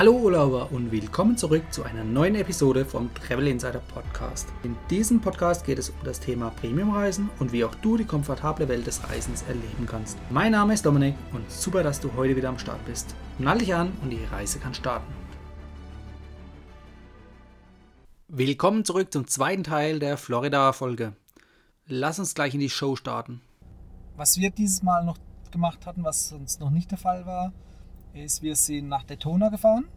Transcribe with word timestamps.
Hallo 0.00 0.12
Urlauber 0.12 0.72
und 0.72 0.90
willkommen 0.92 1.36
zurück 1.36 1.62
zu 1.70 1.82
einer 1.82 2.04
neuen 2.04 2.34
Episode 2.34 2.86
vom 2.86 3.12
Travel 3.12 3.48
Insider 3.48 3.80
Podcast. 3.80 4.48
In 4.62 4.74
diesem 4.88 5.20
Podcast 5.20 5.66
geht 5.66 5.78
es 5.78 5.90
um 5.90 5.96
das 6.04 6.18
Thema 6.18 6.48
Premiumreisen 6.48 7.28
und 7.38 7.52
wie 7.52 7.66
auch 7.66 7.74
du 7.74 7.98
die 7.98 8.06
komfortable 8.06 8.66
Welt 8.66 8.86
des 8.86 9.06
Reisens 9.06 9.42
erleben 9.42 9.84
kannst. 9.84 10.16
Mein 10.30 10.52
Name 10.52 10.72
ist 10.72 10.86
Dominik 10.86 11.16
und 11.34 11.50
super, 11.50 11.82
dass 11.82 12.00
du 12.00 12.14
heute 12.16 12.34
wieder 12.34 12.48
am 12.48 12.58
Start 12.58 12.82
bist. 12.86 13.14
Nall 13.38 13.58
dich 13.58 13.74
an 13.74 13.92
und 14.00 14.08
die 14.08 14.24
Reise 14.24 14.58
kann 14.58 14.72
starten. 14.72 15.12
Willkommen 18.28 18.86
zurück 18.86 19.12
zum 19.12 19.26
zweiten 19.26 19.64
Teil 19.64 19.98
der 19.98 20.16
Florida-Folge. 20.16 21.12
Lass 21.84 22.18
uns 22.18 22.34
gleich 22.34 22.54
in 22.54 22.60
die 22.60 22.70
Show 22.70 22.96
starten. 22.96 23.42
Was 24.16 24.38
wir 24.38 24.48
dieses 24.48 24.82
Mal 24.82 25.04
noch 25.04 25.18
gemacht 25.50 25.84
hatten, 25.84 26.04
was 26.04 26.30
sonst 26.30 26.58
noch 26.58 26.70
nicht 26.70 26.90
der 26.90 26.96
Fall 26.96 27.26
war, 27.26 27.52
ist, 28.14 28.42
wir 28.42 28.56
sind 28.56 28.88
nach 28.88 29.04
Daytona 29.04 29.48
gefahren, 29.48 29.88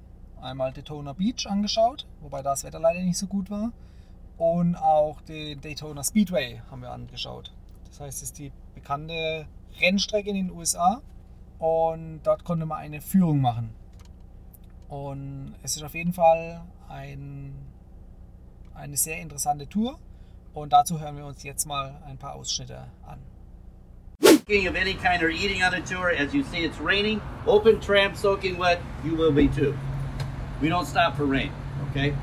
einmal 0.42 0.72
Daytona 0.72 1.14
Beach 1.14 1.46
angeschaut, 1.48 2.06
wobei 2.22 2.42
das 2.42 2.64
Wetter 2.64 2.80
leider 2.80 3.02
nicht 3.02 3.18
so 3.18 3.28
gut 3.28 3.50
war, 3.50 3.72
und 4.38 4.76
auch 4.76 5.22
den 5.22 5.62
Daytona 5.62 6.04
Speedway 6.04 6.62
haben 6.70 6.82
wir 6.82 6.92
angeschaut. 6.92 7.52
Das 7.86 8.00
heißt, 8.00 8.18
es 8.18 8.24
ist 8.30 8.40
die 8.40 8.52
bekannte 8.74 9.48
Rennstrecke 9.80 10.30
in 10.30 10.36
den 10.36 10.52
USA 10.52 11.02
und 11.60 12.22
dort 12.24 12.44
konnte 12.44 12.66
man 12.66 12.80
eine 12.80 13.02
Führung 13.02 13.42
machen. 13.42 13.70
Und 14.90 15.56
es 15.64 15.76
ist 15.76 15.84
auf 15.84 15.96
jeden 15.96 16.14
Fall 16.14 16.62
ein, 16.90 17.56
eine 18.74 18.98
sehr 18.98 19.22
interessante 19.22 19.68
Tour 19.68 20.00
und 20.54 20.74
dazu 20.74 21.00
hören 21.00 21.18
wir 21.18 21.26
uns 21.26 21.44
jetzt 21.44 21.66
mal 21.66 22.02
ein 22.06 22.18
paar 22.18 22.36
Ausschnitte 22.36 22.88
an. 23.06 23.20
Drinking 24.46 24.68
of 24.68 24.76
any 24.76 24.94
kind 24.94 25.24
or 25.24 25.30
eating 25.30 25.64
on 25.64 25.74
a 25.74 25.82
tour. 25.82 26.10
As 26.10 26.34
you 26.34 26.44
see, 26.44 26.64
it's 26.64 26.78
raining. 26.80 27.22
Open 27.48 27.80
tram, 27.80 28.14
soaking 28.16 28.58
wet. 28.58 28.82
You 29.04 29.16
will 29.16 29.32
be 29.32 29.48
too. 29.48 29.78
We 30.62 30.68
don't 30.70 30.86
stop 30.86 31.16
for 31.16 31.26
rain. 31.26 31.52
Okay. 31.90 32.14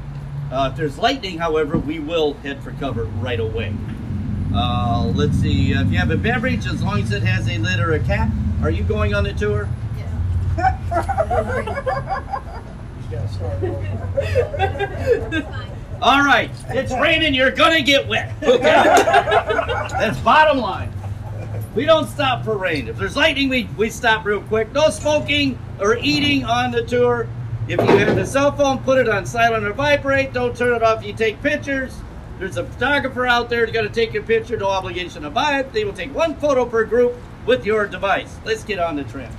Uh, 0.53 0.69
if 0.71 0.77
there's 0.77 0.99
lightning, 0.99 1.39
however, 1.39 1.79
we 1.79 1.99
will 1.99 2.35
head 2.35 2.63
for 2.63 2.73
cover 2.73 3.05
right 3.05 3.41
away. 3.41 3.75
Uh, 4.55 5.11
let's 5.15 5.37
see. 5.37 5.73
If 5.73 5.91
you 5.91 5.99
have 5.99 6.11
a 6.11 6.17
beverage, 6.17 6.67
as 6.67 6.83
long 6.83 7.01
as 7.01 7.13
it 7.13 7.23
has 7.23 7.49
a 7.49 7.57
lid 7.59 7.79
or 7.79 7.93
a 7.93 8.01
cap, 8.01 8.29
are 8.63 8.71
you 8.71 8.83
going 8.83 9.15
on 9.15 9.25
the 9.25 9.33
tour? 9.33 9.69
Yeah. 9.97 10.77
All 16.03 16.23
right. 16.25 16.51
It's 16.69 16.93
raining. 16.93 17.33
You're 17.33 17.53
gonna 17.53 17.83
get 17.83 18.07
wet. 18.09 18.35
Okay. 18.43 18.61
That's 18.61 20.19
bottom 20.21 20.59
line. 20.59 20.93
We 21.75 21.85
don't 21.85 22.09
stop 22.09 22.45
for 22.45 22.59
rain. 22.59 22.89
If 22.89 22.97
there's 22.97 23.17
lightning, 23.17 23.49
we, 23.49 23.69
we 23.77 23.91
stop 23.91 24.25
real 24.25 24.43
quick. 24.43 24.73
No 24.73 24.91
smoking 24.91 25.57
or 25.79 25.97
eating 25.99 26.45
on 26.45 26.73
the 26.73 26.83
tour. 26.83 27.29
If 27.69 27.81
you 27.81 27.97
have 27.99 28.17
the 28.17 28.27
cell 28.27 28.51
phone, 28.51 28.79
put 28.79 28.99
it 28.99 29.09
on 29.09 29.25
silent 29.25 29.65
or 29.65 29.73
vibrate. 29.73 30.33
Don't 30.33 30.57
turn 30.57 30.75
it 30.75 30.83
off. 30.83 31.05
You 31.05 31.13
take 31.13 31.41
pictures. 31.43 31.97
There's 32.41 32.57
a 32.57 32.65
photographer 32.65 33.27
out 33.27 33.49
there 33.49 33.65
who's 33.65 33.73
going 33.73 33.87
to 33.87 33.95
take 33.95 34.15
a 34.17 34.21
picture. 34.21 34.57
No 34.57 34.67
obligation 34.67 35.23
to 35.23 35.31
buy 35.31 35.61
it. 35.61 35.73
They 35.73 35.85
will 35.85 35.93
take 35.93 36.13
one 36.13 36.35
photo 36.37 36.65
per 36.65 36.85
group 36.85 37.15
with 37.47 37.65
your 37.65 37.87
device. 37.87 38.39
Let's 38.45 38.65
get 38.65 38.81
on 38.81 38.97
the 38.97 39.05
trip. 39.05 39.31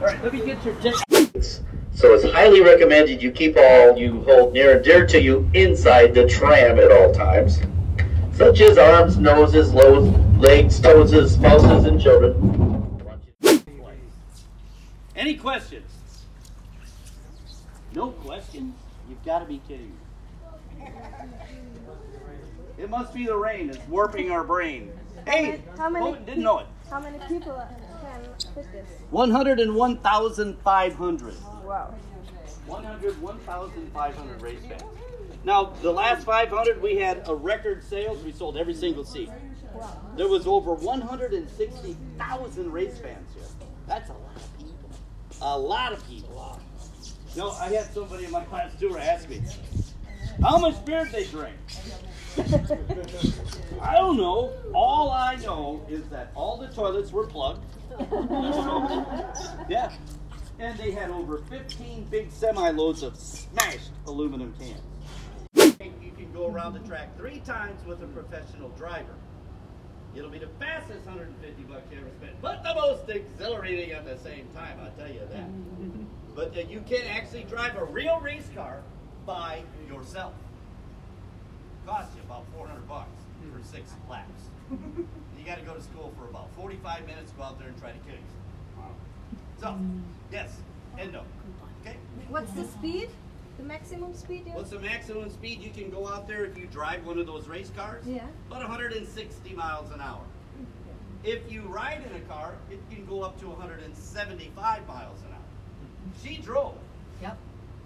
All 0.00 0.06
right, 0.06 0.22
let 0.22 0.32
me 0.32 0.38
get 0.46 0.64
your 0.64 0.74
ticket. 0.76 1.60
So 1.92 2.14
it's 2.14 2.24
highly 2.32 2.62
recommended 2.62 3.22
you 3.22 3.30
keep 3.30 3.56
all 3.58 3.98
you 3.98 4.22
hold 4.22 4.54
near 4.54 4.76
and 4.76 4.84
dear 4.84 5.06
to 5.08 5.20
you 5.20 5.50
inside 5.52 6.14
the 6.14 6.26
tram 6.26 6.78
at 6.78 6.90
all 6.90 7.12
times, 7.12 7.60
such 8.32 8.62
as 8.62 8.78
arms, 8.78 9.18
noses, 9.18 9.74
lows, 9.74 10.08
legs, 10.40 10.80
toes, 10.80 11.32
spouses, 11.32 11.84
and 11.84 12.00
children. 12.00 12.98
Any 15.14 15.36
questions? 15.36 15.86
No 17.94 18.10
questions? 18.12 18.74
You've 19.08 19.24
got 19.24 19.38
to 19.40 19.44
be 19.44 19.60
kidding 19.68 19.92
me. 20.78 20.86
It 22.78 22.88
must 22.88 23.12
be 23.12 23.26
the 23.26 23.36
rain. 23.36 23.68
It's 23.68 23.78
warping 23.88 24.30
our 24.30 24.42
brain. 24.42 24.90
Hey, 25.26 25.60
How 25.76 25.90
many 25.90 26.06
oh, 26.06 26.14
didn't 26.14 26.42
know 26.42 26.60
it. 26.60 26.66
How 26.88 27.00
many 27.00 27.18
people 27.28 27.62
can 28.00 28.22
fit 28.54 28.72
this? 28.72 28.88
101,500. 29.10 31.34
Wow. 31.62 31.94
101,500 32.66 34.42
race 34.42 34.60
fans. 34.66 34.82
Now, 35.44 35.74
the 35.82 35.90
last 35.90 36.24
500, 36.24 36.80
we 36.80 36.96
had 36.96 37.28
a 37.28 37.34
record 37.34 37.84
sales. 37.84 38.24
We 38.24 38.32
sold 38.32 38.56
every 38.56 38.72
single 38.74 39.04
seat. 39.04 39.28
There 40.16 40.28
was 40.28 40.46
over 40.46 40.74
160,000 40.74 42.72
race 42.72 42.98
fans 42.98 43.28
here. 43.34 43.44
That's 43.86 44.10
a 44.10 44.12
lot 44.12 44.36
of 44.36 44.58
people. 44.58 44.90
A 45.42 45.58
lot 45.58 45.92
of 45.92 46.06
people. 46.08 46.60
You 47.34 47.42
know, 47.42 47.50
I 47.52 47.68
had 47.68 47.92
somebody 47.92 48.24
in 48.24 48.30
my 48.30 48.44
class 48.44 48.72
tour 48.78 48.98
ask 48.98 49.28
me, 49.28 49.40
how 50.42 50.58
much 50.58 50.84
beer 50.84 51.04
did 51.04 51.12
they 51.12 51.24
drink? 51.26 51.56
I 53.80 53.94
don't 53.94 54.16
know. 54.16 54.52
All 54.74 55.10
I 55.10 55.36
know 55.36 55.84
is 55.88 56.08
that 56.08 56.32
all 56.34 56.56
the 56.56 56.68
toilets 56.68 57.12
were 57.12 57.26
plugged. 57.26 57.64
yeah. 59.68 59.92
And 60.58 60.78
they 60.78 60.90
had 60.90 61.10
over 61.10 61.38
15 61.50 62.04
big 62.10 62.30
semi 62.30 62.70
loads 62.70 63.02
of 63.02 63.16
smashed 63.16 63.90
aluminum 64.06 64.54
cans. 64.58 64.80
You 65.54 66.12
can 66.16 66.32
go 66.32 66.48
around 66.48 66.74
the 66.74 66.80
track 66.80 67.16
three 67.16 67.40
times 67.40 67.84
with 67.86 68.02
a 68.02 68.06
professional 68.06 68.68
driver. 68.70 69.14
It'll 70.14 70.30
be 70.30 70.38
the 70.38 70.48
fastest 70.58 71.06
150 71.06 71.62
bucks 71.64 71.82
you 71.92 71.98
ever 71.98 72.08
spent, 72.18 72.40
but 72.42 72.62
the 72.62 72.74
most 72.74 73.08
exhilarating 73.08 73.92
at 73.92 74.04
the 74.04 74.18
same 74.18 74.48
time, 74.54 74.78
I'll 74.82 74.90
tell 74.92 75.12
you 75.12 75.20
that. 75.30 75.48
but 76.34 76.56
uh, 76.56 76.68
you 76.68 76.82
can 76.88 77.06
actually 77.06 77.44
drive 77.44 77.76
a 77.76 77.84
real 77.84 78.18
race 78.20 78.48
car 78.54 78.80
by 79.24 79.62
yourself. 79.88 80.32
Costs 81.86 82.14
you 82.16 82.22
about 82.22 82.44
400 82.56 82.88
bucks 82.88 83.08
for 83.52 83.62
six 83.64 83.92
laps. 84.08 84.42
you 84.70 85.44
got 85.46 85.58
to 85.58 85.64
go 85.64 85.74
to 85.74 85.82
school 85.82 86.12
for 86.18 86.28
about 86.28 86.48
45 86.56 87.06
minutes, 87.06 87.32
go 87.36 87.44
out 87.44 87.58
there 87.58 87.68
and 87.68 87.78
try 87.80 87.92
to 87.92 87.98
kill 87.98 88.14
yourself. 88.14 88.40
So, 89.60 89.78
yes, 90.32 90.56
endo. 90.98 91.22
Okay? 91.82 91.96
What's 92.28 92.52
the 92.52 92.64
speed? 92.64 93.10
The 93.60 93.66
maximum 93.66 94.14
speed? 94.14 94.46
you- 94.46 94.52
What's 94.54 94.70
the 94.70 94.78
maximum 94.78 95.28
speed 95.28 95.60
you 95.60 95.68
can 95.70 95.90
go 95.90 96.08
out 96.08 96.26
there 96.26 96.46
if 96.46 96.56
you 96.56 96.66
drive 96.68 97.04
one 97.04 97.18
of 97.18 97.26
those 97.26 97.46
race 97.46 97.70
cars? 97.76 98.02
Yeah. 98.06 98.24
About 98.48 98.62
160 98.62 99.52
miles 99.52 99.92
an 99.92 100.00
hour. 100.00 100.22
If 101.24 101.52
you 101.52 101.60
ride 101.64 102.02
in 102.08 102.16
a 102.16 102.20
car, 102.24 102.54
it 102.70 102.80
can 102.90 103.04
go 103.04 103.20
up 103.20 103.38
to 103.40 103.48
175 103.48 104.88
miles 104.88 105.20
an 105.20 105.32
hour. 105.34 106.14
She 106.22 106.38
drove, 106.38 106.78
Yep. 107.20 107.36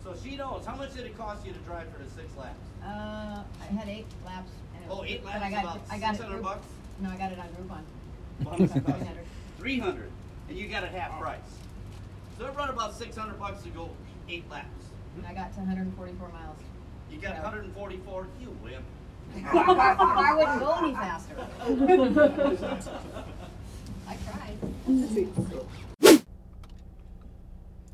so 0.04 0.14
she 0.22 0.36
knows. 0.36 0.64
How 0.64 0.76
much 0.76 0.94
did 0.94 1.06
it 1.06 1.18
cost 1.18 1.44
you 1.44 1.52
to 1.52 1.58
drive 1.60 1.88
for 1.88 2.04
the 2.04 2.10
six 2.10 2.28
laps? 2.36 2.54
Uh, 2.80 3.42
I 3.60 3.64
had 3.72 3.88
eight 3.88 4.06
laps. 4.24 4.52
And 4.76 4.84
it 4.84 4.88
Oh, 4.88 5.00
was- 5.00 5.10
eight 5.10 5.24
but 5.24 5.32
laps, 5.32 5.44
I 5.44 5.50
got, 5.50 5.64
about 5.64 5.80
I 5.91 5.98
got 5.98 6.14
it 6.14 6.18
600 6.18 6.32
group- 6.34 6.42
bucks? 6.44 6.66
No, 7.00 7.10
I 7.10 7.16
got 7.16 7.32
it 7.32 7.38
on 7.41 7.48
Groupon. 7.48 8.44
How 8.44 8.50
much 8.56 8.60
it 8.76 8.86
cost? 8.86 8.98
300. 8.98 9.26
300. 9.58 10.10
And 10.48 10.56
you 10.56 10.68
got 10.68 10.84
it 10.84 10.92
half 10.92 11.18
price. 11.20 11.41
So 12.38 12.46
it 12.46 12.54
run 12.54 12.68
about 12.70 12.94
600 12.94 13.41
bucks 13.41 13.64
to 13.64 13.70
go 13.70 13.91
eight 14.28 14.48
laps. 14.48 14.68
And 15.16 15.26
I 15.26 15.32
got 15.34 15.52
to 15.54 15.60
144 15.60 16.28
miles. 16.28 16.58
You 17.10 17.19
got 17.19 17.34
144, 17.42 18.26
you 18.41 18.56
win. 18.62 18.82
I 19.44 20.34
wouldn't 20.36 20.60
go 20.60 20.72
any 20.82 20.94
faster. 20.94 21.36
I 24.06 24.16
tried. 24.26 24.58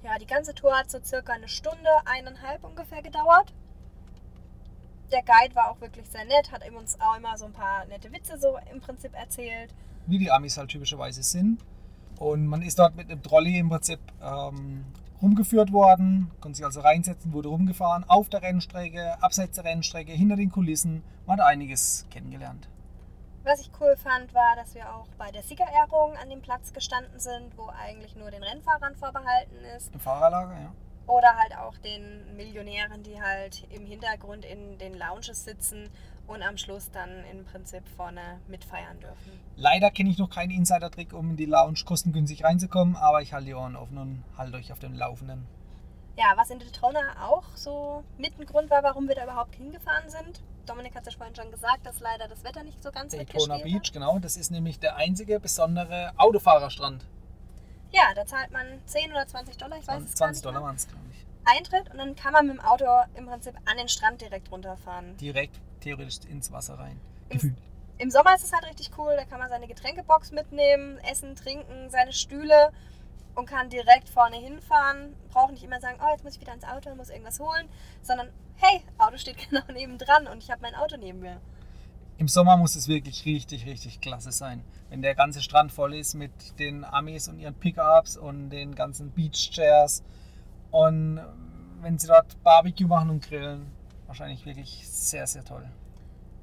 Ja, 0.03 0.19
die 0.19 0.27
ganze 0.27 0.55
Tour 0.55 0.77
hat 0.77 0.91
so 0.91 0.99
circa 1.05 1.33
eine 1.35 1.49
Stunde, 1.49 1.89
eineinhalb 2.05 2.65
ungefähr 2.65 3.03
gedauert. 3.03 3.53
Der 5.13 5.23
Guide 5.23 5.55
war 5.55 5.71
auch 5.71 5.81
wirklich 5.81 6.09
sehr 6.09 6.25
nett, 6.25 6.51
hat 6.53 6.63
uns 6.73 6.99
auch 7.01 7.17
immer 7.17 7.37
so 7.37 7.45
ein 7.47 7.53
paar 7.53 7.85
nette 7.87 8.11
Witze 8.13 8.39
so 8.39 8.59
im 8.73 8.81
Prinzip 8.81 9.13
erzählt. 9.15 9.73
wie 10.07 10.19
die 10.19 10.31
Amis 10.31 10.57
halt 10.57 10.71
typischerweise 10.71 11.23
sind. 11.23 11.59
Und 12.19 12.47
man 12.47 12.63
ist 12.63 12.79
dort 12.79 12.97
mit 12.97 13.11
einem 13.11 13.23
Trolley 13.23 13.59
im 13.59 13.69
Prinzip 13.69 14.01
ähm, 14.23 14.85
rumgeführt 15.23 15.73
worden, 15.73 16.31
konnte 16.41 16.57
sich 16.57 16.65
also 16.65 16.81
reinsetzen, 16.81 17.33
wurde 17.33 17.49
rumgefahren, 17.49 18.05
auf 18.09 18.29
der 18.29 18.43
Rennstrecke, 18.43 19.23
abseits 19.23 19.57
der 19.57 19.65
Rennstrecke, 19.65 20.13
hinter 20.13 20.37
den 20.37 20.51
Kulissen. 20.51 21.03
Man 21.27 21.39
hat 21.39 21.47
einiges 21.47 22.07
kennengelernt. 22.11 22.69
Was 23.43 23.61
ich 23.61 23.71
cool 23.81 23.97
fand, 23.97 24.35
war, 24.35 24.55
dass 24.57 24.75
wir 24.75 24.95
auch 24.95 25.07
bei 25.17 25.31
der 25.31 25.43
Siegerehrung 25.43 26.15
an 26.23 26.29
dem 26.29 26.43
Platz 26.43 26.73
gestanden 26.73 27.19
sind, 27.19 27.57
wo 27.57 27.69
eigentlich 27.69 28.15
nur 28.15 28.31
den 28.31 28.43
Rennfahrern 28.43 28.97
vorbehalten 28.97 29.57
ist. 29.77 29.93
Im 29.95 30.01
Fahrerlager, 30.01 30.61
ja. 30.61 30.73
Oder 31.07 31.35
halt 31.37 31.57
auch 31.57 31.77
den 31.79 32.37
Millionären, 32.37 33.03
die 33.03 33.21
halt 33.21 33.67
im 33.71 33.87
Hintergrund 33.87 34.45
in 34.45 34.79
den 34.79 34.95
Lounges 34.95 35.45
sitzen 35.45 35.91
und 36.31 36.43
am 36.43 36.57
Schluss 36.57 36.91
dann 36.93 37.25
im 37.33 37.45
Prinzip 37.45 37.83
vorne 37.97 38.41
mitfeiern 38.47 39.01
dürfen. 39.01 39.33
Leider 39.57 39.91
kenne 39.91 40.11
ich 40.11 40.19
noch 40.19 40.31
keinen 40.31 40.53
Insider-Trick, 40.53 41.13
um 41.13 41.31
in 41.31 41.37
die 41.37 41.45
Lounge 41.45 41.81
kostengünstig 41.85 42.45
reinzukommen, 42.45 42.97
aber 42.97 43.21
ich 43.21 43.33
halte 43.33 43.47
die 43.47 43.55
Ohren 43.55 43.75
offen 43.75 43.99
und 43.99 44.25
halte 44.39 44.57
euch 44.57 44.73
auf 44.73 44.79
dem 44.79 44.95
Laufenden. 44.95 45.45
Ja, 46.17 46.33
was 46.37 46.51
in 46.51 46.61
Daytona 46.61 47.01
auch 47.29 47.45
so 47.55 48.05
mit 48.17 48.39
ein 48.39 48.47
Grund 48.47 48.71
war, 48.71 48.83
warum 48.83 49.09
wir 49.09 49.17
da 49.17 49.25
überhaupt 49.25 49.57
hingefahren 49.57 50.09
sind. 50.09 50.41
Dominik 50.67 50.95
hat 50.95 51.07
es 51.07 51.15
ja 51.15 51.19
vorhin 51.19 51.35
schon 51.35 51.51
gesagt, 51.51 51.85
dass 51.85 51.99
leider 52.01 52.29
das 52.29 52.45
Wetter 52.45 52.63
nicht 52.63 52.83
so 52.83 52.93
ganz 52.93 53.13
Daytona 53.13 53.59
Beach, 53.59 53.91
genau. 53.93 54.19
Das 54.19 54.37
ist 54.37 54.51
nämlich 54.51 54.79
der 54.79 54.97
einzige 54.97 55.41
besondere 55.41 56.13
Autofahrerstrand. 56.17 57.05
Ja, 57.91 58.03
da 58.15 58.25
zahlt 58.25 58.53
man 58.53 58.67
10 58.87 59.11
oder 59.11 59.27
20 59.27 59.57
Dollar, 59.57 59.79
ich 59.79 59.89
weiß 59.89 60.03
es 60.03 60.11
gar 60.11 60.29
20 60.29 60.31
nicht 60.31 60.45
Dollar 60.45 60.61
mehr. 60.61 60.67
waren 60.69 60.77
es, 60.77 60.87
glaube 60.87 61.05
ich. 61.11 61.27
Eintritt 61.45 61.91
und 61.91 61.99
dann 61.99 62.15
kann 62.15 62.33
man 62.33 62.47
mit 62.47 62.57
dem 62.57 62.65
Auto 62.65 62.85
im 63.15 63.27
Prinzip 63.27 63.55
an 63.65 63.77
den 63.77 63.89
Strand 63.89 64.21
direkt 64.21 64.51
runterfahren. 64.51 65.17
Direkt 65.17 65.61
theoretisch 65.81 66.19
ins 66.29 66.53
Wasser 66.53 66.79
rein. 66.79 67.01
Im-. 67.29 67.57
Im 67.99 68.11
Sommer 68.11 68.35
ist 68.35 68.45
es 68.45 68.53
halt 68.53 68.65
richtig 68.65 68.93
cool, 68.97 69.15
da 69.15 69.27
kann 69.27 69.39
man 69.41 69.51
seine 69.51 69.67
Getränkebox 69.67 70.33
mitnehmen, 70.33 70.97
essen, 70.99 71.37
trinken, 71.37 71.91
seine 71.91 72.15
Stühle 72.15 72.73
und 73.35 73.45
kann 73.45 73.69
direkt 73.69 74.09
vorne 74.09 74.37
hinfahren. 74.37 75.15
Braucht 75.29 75.53
nicht 75.53 75.63
immer 75.63 75.81
sagen, 75.81 75.99
oh, 76.03 76.11
jetzt 76.11 76.25
muss 76.25 76.35
ich 76.35 76.41
wieder 76.41 76.55
ins 76.55 76.65
Auto 76.65 76.89
und 76.89 76.97
muss 76.97 77.11
irgendwas 77.11 77.41
holen, 77.41 77.69
sondern 78.01 78.31
hey, 78.57 78.81
Auto 78.97 79.19
steht 79.19 79.37
genau 79.51 79.61
nebendran 79.73 80.27
und 80.29 80.43
ich 80.43 80.51
habe 80.51 80.63
mein 80.63 80.75
Auto 80.75 80.97
neben 80.97 81.21
mir. 81.21 81.41
Im 82.17 82.29
Sommer 82.29 82.57
muss 82.57 82.77
es 82.77 82.89
wirklich 82.89 83.25
richtig, 83.25 83.67
richtig 83.67 84.01
klasse 84.01 84.33
sein. 84.33 84.63
Wenn 84.91 85.01
der 85.03 85.15
ganze 85.15 85.41
Strand 85.41 85.73
voll 85.73 85.95
ist 85.95 86.15
mit 86.15 86.59
den 86.59 86.85
Amis 86.85 87.29
und 87.29 87.39
ihren 87.39 87.55
Pickups 87.55 88.17
und 88.17 88.51
den 88.51 88.75
ganzen 88.75 89.11
Beach-Chairs. 89.11 90.03
Und 90.71 91.21
wenn 91.81 91.99
sie 91.99 92.07
dort 92.07 92.43
Barbecue 92.43 92.87
machen 92.87 93.11
und 93.11 93.23
grillen, 93.25 93.71
wahrscheinlich 94.07 94.45
wirklich 94.47 94.89
sehr, 94.89 95.27
sehr 95.27 95.45
toll. 95.45 95.69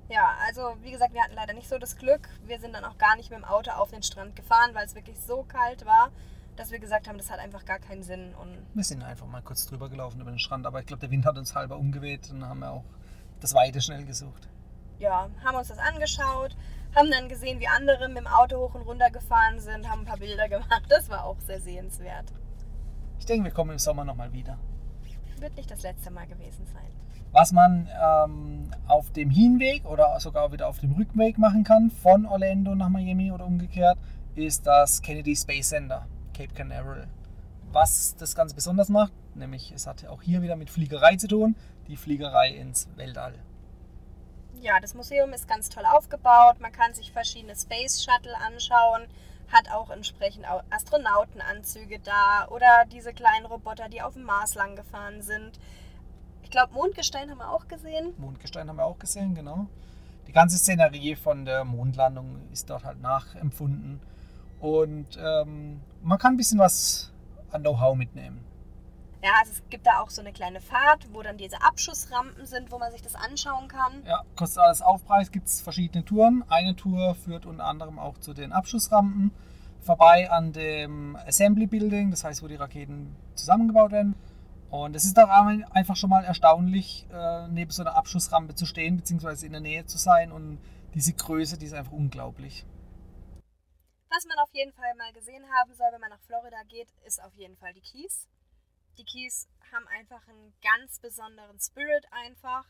Ja, 0.10 0.36
also 0.48 0.78
wie 0.82 0.92
gesagt, 0.92 1.14
wir 1.14 1.22
hatten 1.22 1.36
leider 1.36 1.54
nicht 1.54 1.68
so 1.68 1.78
das 1.78 1.98
Glück. 1.98 2.30
Wir 2.46 2.60
sind 2.60 2.74
dann 2.74 2.86
auch 2.86 2.98
gar 2.98 3.16
nicht 3.18 3.30
mit 3.30 3.40
dem 3.40 3.46
Auto 3.46 3.72
auf 3.72 3.92
den 3.92 4.04
Strand 4.04 4.36
gefahren, 4.36 4.72
weil 4.74 4.86
es 4.86 4.96
wirklich 4.96 5.20
so 5.20 5.44
kalt 5.44 5.86
war, 5.86 6.12
dass 6.56 6.72
wir 6.72 6.80
gesagt 6.80 7.08
haben, 7.10 7.18
das 7.18 7.30
hat 7.30 7.40
einfach 7.40 7.66
gar 7.66 7.80
keinen 7.80 8.04
Sinn. 8.04 8.34
Und 8.42 8.58
Wir 8.74 8.84
sind 8.86 9.04
einfach 9.04 9.28
mal 9.28 9.42
kurz 9.42 9.66
drüber 9.66 9.90
gelaufen 9.90 10.22
über 10.22 10.32
den 10.32 10.40
Strand, 10.40 10.66
aber 10.66 10.80
ich 10.80 10.86
glaube, 10.86 11.02
der 11.02 11.12
Wind 11.12 11.26
hat 11.26 11.38
uns 11.38 11.56
halber 11.56 11.78
umgeweht 11.78 12.30
und 12.32 12.46
haben 12.46 12.60
wir 12.60 12.72
auch 12.72 12.86
das 13.42 13.54
Weite 13.54 13.82
schnell 13.82 14.06
gesucht. 14.06 14.48
ja, 15.00 15.30
haben 15.44 15.58
uns 15.58 15.68
das 15.68 15.78
angeschaut, 15.78 16.56
haben 16.96 17.12
dann 17.12 17.30
gesehen, 17.30 17.60
wie 17.60 17.68
andere 17.68 18.08
mit 18.08 18.18
dem 18.18 18.28
Auto 18.28 18.58
hoch 18.58 18.74
und 18.76 18.82
runter 18.84 19.12
gefahren 19.12 19.60
sind, 19.60 19.88
haben 19.90 20.00
ein 20.02 20.06
paar 20.06 20.18
Bilder 20.18 20.48
gemacht. 20.50 20.84
Das 20.90 21.10
war 21.10 21.26
auch 21.26 21.40
sehr 21.42 21.60
sehenswert. 21.60 22.32
Ich 23.28 23.34
denke, 23.34 23.50
wir 23.50 23.52
kommen 23.52 23.72
im 23.72 23.78
Sommer 23.78 24.06
nochmal 24.06 24.32
wieder. 24.32 24.58
Wird 25.42 25.58
nicht 25.58 25.70
das 25.70 25.82
letzte 25.82 26.10
Mal 26.12 26.28
gewesen 26.28 26.66
sein. 26.66 26.90
Was 27.34 27.52
man 27.52 27.90
ähm, 28.02 28.72
auf 28.88 29.12
dem 29.12 29.30
Hinweg 29.30 29.84
oder 29.84 30.18
sogar 30.22 30.54
wieder 30.54 30.70
auf 30.70 30.80
dem 30.80 30.94
Rückweg 30.94 31.38
machen 31.38 31.66
kann, 31.66 31.92
von 31.92 32.26
Orlando 32.26 32.74
nach 32.74 32.88
Miami 32.88 33.34
oder 33.34 33.46
umgekehrt, 33.46 33.98
ist 34.36 34.66
das 34.66 35.02
Kennedy 35.02 35.36
Space 35.36 35.68
Center, 35.68 36.08
Cape 36.34 36.54
Canaveral. 36.54 37.10
Was 37.74 38.16
das 38.16 38.34
Ganze 38.34 38.56
besonders 38.56 38.88
macht, 38.88 39.12
nämlich 39.36 39.74
es 39.74 39.88
hat 39.88 40.08
auch 40.08 40.22
hier 40.22 40.42
wieder 40.42 40.56
mit 40.56 40.70
Fliegerei 40.70 41.18
zu 41.18 41.28
tun, 41.28 41.58
die 41.90 41.98
Fliegerei 41.98 42.52
ins 42.52 42.88
Weltall. 42.96 43.34
Ja, 44.62 44.80
das 44.80 44.94
Museum 44.94 45.34
ist 45.34 45.50
ganz 45.50 45.68
toll 45.68 45.84
aufgebaut. 45.86 46.62
Man 46.62 46.72
kann 46.72 46.94
sich 46.94 47.12
verschiedene 47.12 47.58
Space 47.58 48.02
Shuttle 48.02 48.38
anschauen, 48.38 49.02
hat 49.52 49.70
auch 49.72 49.90
entsprechend 49.90 50.48
Au- 50.50 50.62
Astronautenanzüge 50.70 52.00
da 52.00 52.48
oder 52.50 52.86
diese 52.92 53.14
kleinen 53.14 53.46
Roboter, 53.46 53.90
die 53.90 54.02
auf 54.02 54.14
dem 54.14 54.24
Mars 54.24 54.56
lang 54.56 54.76
gefahren 54.76 55.22
sind. 55.22 55.60
Ich 56.44 56.50
glaube, 56.50 56.74
Mondgestein 56.74 57.30
haben 57.30 57.40
wir 57.40 57.50
auch 57.50 57.68
gesehen. 57.68 58.14
Mondgestein 58.18 58.70
haben 58.70 58.78
wir 58.78 58.86
auch 58.86 59.00
gesehen, 59.00 59.36
genau. 59.36 59.68
Die 60.28 60.32
ganze 60.34 60.58
Szenerie 60.58 61.16
von 61.16 61.46
der 61.46 61.64
Mondlandung 61.64 62.42
ist 62.52 62.70
dort 62.70 62.84
halt 62.84 63.02
nachempfunden. 63.02 64.02
Und 64.60 65.18
ähm, 65.22 65.82
man 66.02 66.18
kann 66.18 66.34
ein 66.34 66.38
bisschen 66.38 66.60
was 66.60 67.12
an 67.52 67.62
Know-how 67.62 67.96
mitnehmen. 67.96 68.44
Ja, 69.28 69.34
also 69.40 69.52
es 69.52 69.70
gibt 69.70 69.86
da 69.86 70.00
auch 70.00 70.10
so 70.10 70.22
eine 70.22 70.32
kleine 70.32 70.62
Fahrt, 70.62 71.14
wo 71.14 71.22
dann 71.22 71.38
diese 71.38 71.62
Abschussrampen 71.62 72.46
sind, 72.46 72.72
wo 72.72 72.80
man 72.80 72.94
sich 72.94 73.02
das 73.02 73.14
anschauen 73.14 73.68
kann. 73.68 74.02
Ja, 74.06 74.24
kostet 74.38 74.60
alles 74.60 74.82
Aufpreis, 74.82 75.32
gibt 75.32 75.48
es 75.48 75.60
verschiedene 75.60 76.06
Touren. 76.06 76.46
Eine 76.48 76.78
Tour 76.78 77.14
führt 77.14 77.46
unter 77.46 77.66
anderem 77.66 78.00
auch 78.00 78.18
zu 78.20 78.34
den 78.34 78.54
Abschussrampen, 78.54 79.32
vorbei 79.82 80.32
an 80.32 80.54
dem 80.54 81.18
Assembly 81.28 81.68
Building, 81.68 82.10
das 82.10 82.24
heißt, 82.24 82.42
wo 82.42 82.48
die 82.48 82.56
Raketen 82.56 83.18
zusammengebaut 83.36 83.92
werden. 83.92 84.16
Und 84.70 84.96
es 84.96 85.04
ist 85.04 85.20
auch 85.20 85.28
einfach 85.28 85.98
schon 85.98 86.10
mal 86.10 86.24
erstaunlich, 86.24 87.06
äh, 87.12 87.50
neben 87.50 87.72
so 87.72 87.84
einer 87.84 87.98
Abschussrampe 87.98 88.56
zu 88.56 88.66
stehen, 88.66 88.96
beziehungsweise 88.96 89.46
in 89.46 89.52
der 89.52 89.60
Nähe 89.60 89.86
zu 89.86 89.98
sein. 89.98 90.32
Und 90.32 90.58
diese 90.94 91.12
Größe, 91.12 91.58
die 91.58 91.66
ist 91.66 91.74
einfach 91.74 91.92
unglaublich. 91.92 92.66
Was 94.10 94.26
man 94.26 94.40
auf 94.40 94.54
jeden 94.54 94.72
Fall 94.72 94.96
mal 94.98 95.12
gesehen 95.12 95.44
haben 95.60 95.74
soll, 95.74 95.88
wenn 95.92 96.00
man 96.00 96.12
nach 96.12 96.22
Florida 96.22 96.64
geht, 96.70 96.88
ist 97.06 97.22
auf 97.22 97.34
jeden 97.36 97.58
Fall 97.58 97.74
die 97.74 97.82
Keys. 97.82 98.26
Die 98.98 99.06
Keys 99.06 99.48
haben 99.72 99.88
einfach 99.88 100.28
einen 100.28 100.54
ganz 100.62 101.00
besonderen 101.00 101.60
Spirit 101.60 102.06
einfach. 102.12 102.66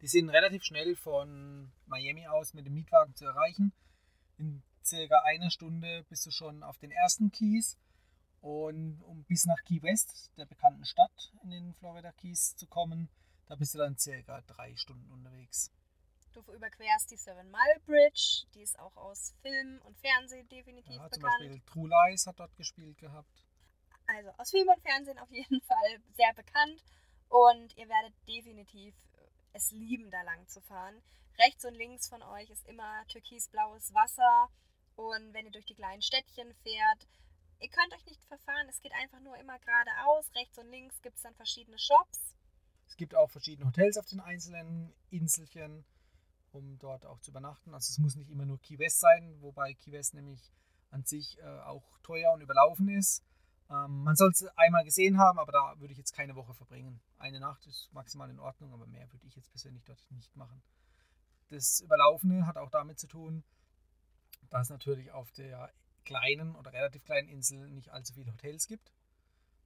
Die 0.00 0.06
sind 0.06 0.28
relativ 0.30 0.62
schnell 0.62 0.94
von 0.94 1.72
Miami 1.86 2.28
aus 2.28 2.54
mit 2.54 2.66
dem 2.66 2.74
Mietwagen 2.74 3.14
zu 3.16 3.24
erreichen. 3.24 3.72
In 4.36 4.62
circa 4.84 5.22
einer 5.24 5.50
Stunde 5.50 6.04
bist 6.08 6.24
du 6.26 6.30
schon 6.30 6.62
auf 6.62 6.78
den 6.78 6.92
ersten 6.92 7.32
Keys. 7.32 7.76
Und 8.40 9.02
um 9.02 9.24
bis 9.24 9.46
nach 9.46 9.64
Key 9.64 9.82
West, 9.82 10.30
der 10.36 10.46
bekannten 10.46 10.84
Stadt 10.84 11.32
in 11.42 11.50
den 11.50 11.74
Florida 11.74 12.12
Keys 12.12 12.54
zu 12.54 12.68
kommen, 12.68 13.08
da 13.46 13.56
bist 13.56 13.74
du 13.74 13.78
dann 13.78 13.98
circa 13.98 14.42
drei 14.42 14.76
Stunden 14.76 15.10
unterwegs. 15.10 15.72
Du 16.32 16.40
überquerst 16.52 17.10
die 17.10 17.16
Seven 17.16 17.50
Mile 17.50 17.80
Bridge, 17.84 18.46
die 18.54 18.60
ist 18.62 18.78
auch 18.78 18.96
aus 18.96 19.34
Film 19.42 19.80
und 19.82 19.98
Fernsehen 19.98 20.48
definitiv 20.48 20.94
Ja, 20.94 21.10
zum 21.10 21.20
bekannt. 21.20 21.40
Beispiel 21.40 21.60
True 21.62 21.88
Lies 21.88 22.26
hat 22.28 22.38
dort 22.38 22.54
gespielt 22.54 22.98
gehabt. 22.98 23.47
Also 24.18 24.30
aus 24.36 24.50
Film 24.50 24.68
und 24.68 24.82
Fernsehen 24.82 25.18
auf 25.18 25.30
jeden 25.30 25.60
Fall 25.68 26.00
sehr 26.16 26.34
bekannt. 26.34 26.82
Und 27.28 27.76
ihr 27.76 27.88
werdet 27.88 28.14
definitiv 28.26 28.94
es 29.52 29.70
lieben, 29.70 30.10
da 30.10 30.22
lang 30.22 30.46
zu 30.48 30.60
fahren. 30.62 31.00
Rechts 31.38 31.64
und 31.64 31.74
links 31.74 32.08
von 32.08 32.22
euch 32.22 32.50
ist 32.50 32.66
immer 32.66 33.06
türkisblaues 33.06 33.94
Wasser. 33.94 34.48
Und 34.96 35.32
wenn 35.32 35.46
ihr 35.46 35.52
durch 35.52 35.66
die 35.66 35.74
kleinen 35.74 36.02
Städtchen 36.02 36.52
fährt, 36.64 37.06
ihr 37.60 37.68
könnt 37.68 37.94
euch 37.94 38.04
nicht 38.06 38.24
verfahren. 38.24 38.66
Es 38.68 38.80
geht 38.80 38.92
einfach 38.92 39.20
nur 39.20 39.36
immer 39.36 39.56
geradeaus. 39.60 40.34
Rechts 40.34 40.58
und 40.58 40.68
links 40.68 41.00
gibt 41.00 41.16
es 41.16 41.22
dann 41.22 41.34
verschiedene 41.34 41.78
Shops. 41.78 42.34
Es 42.88 42.96
gibt 42.96 43.14
auch 43.14 43.30
verschiedene 43.30 43.68
Hotels 43.68 43.98
auf 43.98 44.06
den 44.06 44.20
einzelnen 44.20 44.92
Inselchen, 45.10 45.84
um 46.50 46.78
dort 46.78 47.06
auch 47.06 47.20
zu 47.20 47.30
übernachten. 47.30 47.72
Also 47.72 47.92
es 47.92 47.98
muss 47.98 48.16
nicht 48.16 48.30
immer 48.30 48.46
nur 48.46 48.58
Key 48.58 48.78
West 48.80 48.98
sein, 48.98 49.40
wobei 49.40 49.74
Key 49.74 49.92
West 49.92 50.14
nämlich 50.14 50.52
an 50.90 51.04
sich 51.04 51.38
äh, 51.38 51.60
auch 51.60 51.84
teuer 52.02 52.32
und 52.32 52.40
überlaufen 52.40 52.88
ist. 52.88 53.22
Ähm, 53.70 54.02
man 54.02 54.16
soll 54.16 54.30
es 54.30 54.44
einmal 54.56 54.84
gesehen 54.84 55.18
haben, 55.18 55.38
aber 55.38 55.52
da 55.52 55.74
würde 55.78 55.92
ich 55.92 55.98
jetzt 55.98 56.12
keine 56.12 56.34
Woche 56.36 56.54
verbringen. 56.54 57.00
Eine 57.18 57.40
Nacht 57.40 57.66
ist 57.66 57.92
maximal 57.92 58.30
in 58.30 58.38
Ordnung, 58.38 58.72
aber 58.72 58.86
mehr 58.86 59.12
würde 59.12 59.26
ich 59.26 59.36
jetzt 59.36 59.50
persönlich 59.50 59.84
dort 59.84 60.02
nicht 60.10 60.34
machen. 60.36 60.62
Das 61.48 61.80
Überlaufene 61.80 62.46
hat 62.46 62.56
auch 62.56 62.70
damit 62.70 62.98
zu 62.98 63.06
tun, 63.06 63.44
dass 64.50 64.70
natürlich 64.70 65.10
auf 65.12 65.30
der 65.32 65.72
kleinen 66.04 66.54
oder 66.56 66.72
relativ 66.72 67.04
kleinen 67.04 67.28
Insel 67.28 67.70
nicht 67.70 67.90
allzu 67.90 68.14
viele 68.14 68.32
Hotels 68.32 68.66
gibt. 68.66 68.92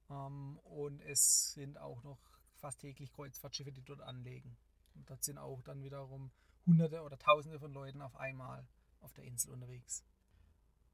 Ähm, 0.09 0.59
und 0.63 1.01
es 1.01 1.53
sind 1.53 1.77
auch 1.77 2.03
noch 2.03 2.19
fast 2.55 2.81
täglich 2.81 3.11
Kreuzfahrtschiffe, 3.13 3.71
die 3.71 3.83
dort 3.83 4.01
anlegen. 4.01 4.57
Und 4.95 5.09
dort 5.09 5.23
sind 5.23 5.37
auch 5.37 5.61
dann 5.63 5.83
wiederum 5.83 6.31
Hunderte 6.65 7.01
oder 7.01 7.17
Tausende 7.17 7.59
von 7.59 7.71
Leuten 7.71 8.01
auf 8.01 8.15
einmal 8.15 8.67
auf 8.99 9.13
der 9.13 9.23
Insel 9.25 9.51
unterwegs. 9.51 10.03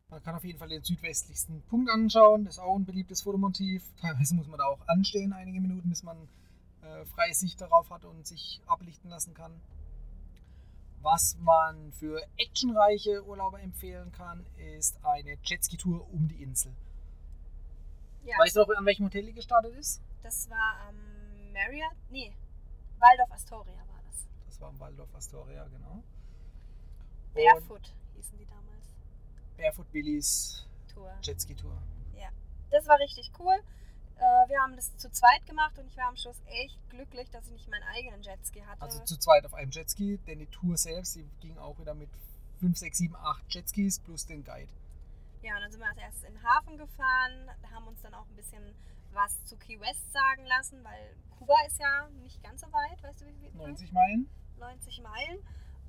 Man 0.10 0.24
kann 0.24 0.36
auf 0.36 0.44
jeden 0.44 0.58
Fall 0.58 0.70
den 0.70 0.84
südwestlichsten 0.84 1.62
Punkt 1.64 1.90
anschauen. 1.90 2.46
Das 2.46 2.56
ist 2.56 2.60
auch 2.60 2.76
ein 2.76 2.86
beliebtes 2.86 3.22
Fotomotiv. 3.22 3.84
Teilweise 4.02 4.36
muss 4.36 4.48
man 4.48 4.58
da 4.58 4.66
auch 4.66 4.80
anstehen, 4.88 5.34
einige 5.34 5.62
Minuten, 5.62 5.90
bis 5.90 6.02
man 6.04 6.18
äh, 6.82 7.06
freie 7.06 7.34
Sicht 7.34 7.62
darauf 7.62 7.90
hat 7.92 8.06
und 8.06 8.26
sich 8.26 8.62
ablichten 8.66 9.10
lassen 9.10 9.34
kann. 9.34 9.62
Was 11.02 11.38
man 11.40 11.92
für 11.94 12.22
actionreiche 12.38 13.24
Urlauber 13.24 13.62
empfehlen 13.62 14.12
kann, 14.12 14.46
ist 14.76 15.00
eine 15.06 15.38
Jetski-Tour 15.44 16.12
um 16.12 16.28
die 16.28 16.42
Insel. 16.44 16.76
Ja, 18.26 18.38
Weißt 18.40 18.56
du 18.56 18.62
noch, 18.62 18.70
an 18.76 18.86
welchem 18.86 19.06
Hotel 19.06 19.26
die 19.26 19.34
gestartet 19.34 19.74
ist? 19.76 20.02
das 20.24 20.50
war 20.50 20.88
am 20.88 20.96
Marriott. 21.54 21.96
Nee, 22.10 22.34
Waldorf 23.00 23.32
Astoria 23.32 23.78
war 23.88 24.02
das. 24.06 24.28
Das 24.48 24.60
war 24.60 24.70
im 24.70 24.80
Waldorf 24.80 25.16
Astoria, 25.16 25.66
genau. 25.68 26.04
Barefoot 27.34 27.94
hießen 28.16 28.38
die 28.38 28.46
damals. 28.46 28.79
Barefoot 29.60 29.92
Billys 29.92 30.66
Tour. 30.94 31.12
Jetski 31.22 31.56
Tour. 31.56 31.78
Das 32.72 32.88
war 32.88 33.00
richtig 33.00 33.32
cool. 33.40 33.56
Äh, 34.18 34.50
wir 34.50 34.60
haben 34.60 34.76
das 34.76 34.96
zu 34.98 35.10
zweit 35.10 35.46
gemacht 35.46 35.78
und 35.80 35.88
ich 35.88 35.98
war 35.98 36.08
am 36.08 36.16
Schluss 36.16 36.42
echt 36.48 36.78
glücklich, 36.90 37.30
dass 37.32 37.46
ich 37.48 37.54
nicht 37.54 37.70
meinen 37.70 37.84
eigenen 37.84 38.22
Jetski 38.22 38.62
hatte. 38.62 38.82
Also 38.82 39.04
zu 39.04 39.18
zweit 39.18 39.46
auf 39.46 39.54
einem 39.54 39.72
Jetski, 39.72 40.18
denn 40.28 40.40
die 40.40 40.48
Tour 40.48 40.78
selbst, 40.78 41.16
die 41.16 41.26
ging 41.40 41.58
auch 41.58 41.80
wieder 41.80 41.94
mit 41.94 42.10
5, 42.60 42.78
6, 42.78 42.98
7, 42.98 43.16
8 43.16 43.54
Jetskis 43.54 44.00
plus 44.00 44.26
den 44.26 44.44
Guide. 44.44 44.72
ja, 45.42 45.56
und 45.56 45.62
dann 45.62 45.72
sind 45.72 45.80
wir 45.80 45.88
als 45.88 45.98
erstes 45.98 46.24
in 46.24 46.34
den 46.34 46.44
Hafen 46.44 46.78
gefahren, 46.78 47.50
haben 47.74 47.88
uns 47.88 48.02
dann 48.02 48.14
auch 48.14 48.28
ein 48.28 48.36
bisschen 48.36 48.76
was 49.14 49.44
zu 49.46 49.58
Key 49.58 49.80
West 49.80 50.12
sagen 50.12 50.46
lassen, 50.46 50.84
weil 50.84 51.16
Kuba 51.38 51.56
ist 51.66 51.80
ja 51.80 52.10
nicht 52.22 52.44
ganz 52.44 52.62
so 52.62 52.68
weit, 52.68 53.02
weißt 53.02 53.22
du 53.22 53.26
wie 53.26 53.34
viel? 53.34 53.52
90 53.54 53.92
Meilen. 53.94 54.30
90 54.60 55.02
Meilen. 55.02 55.40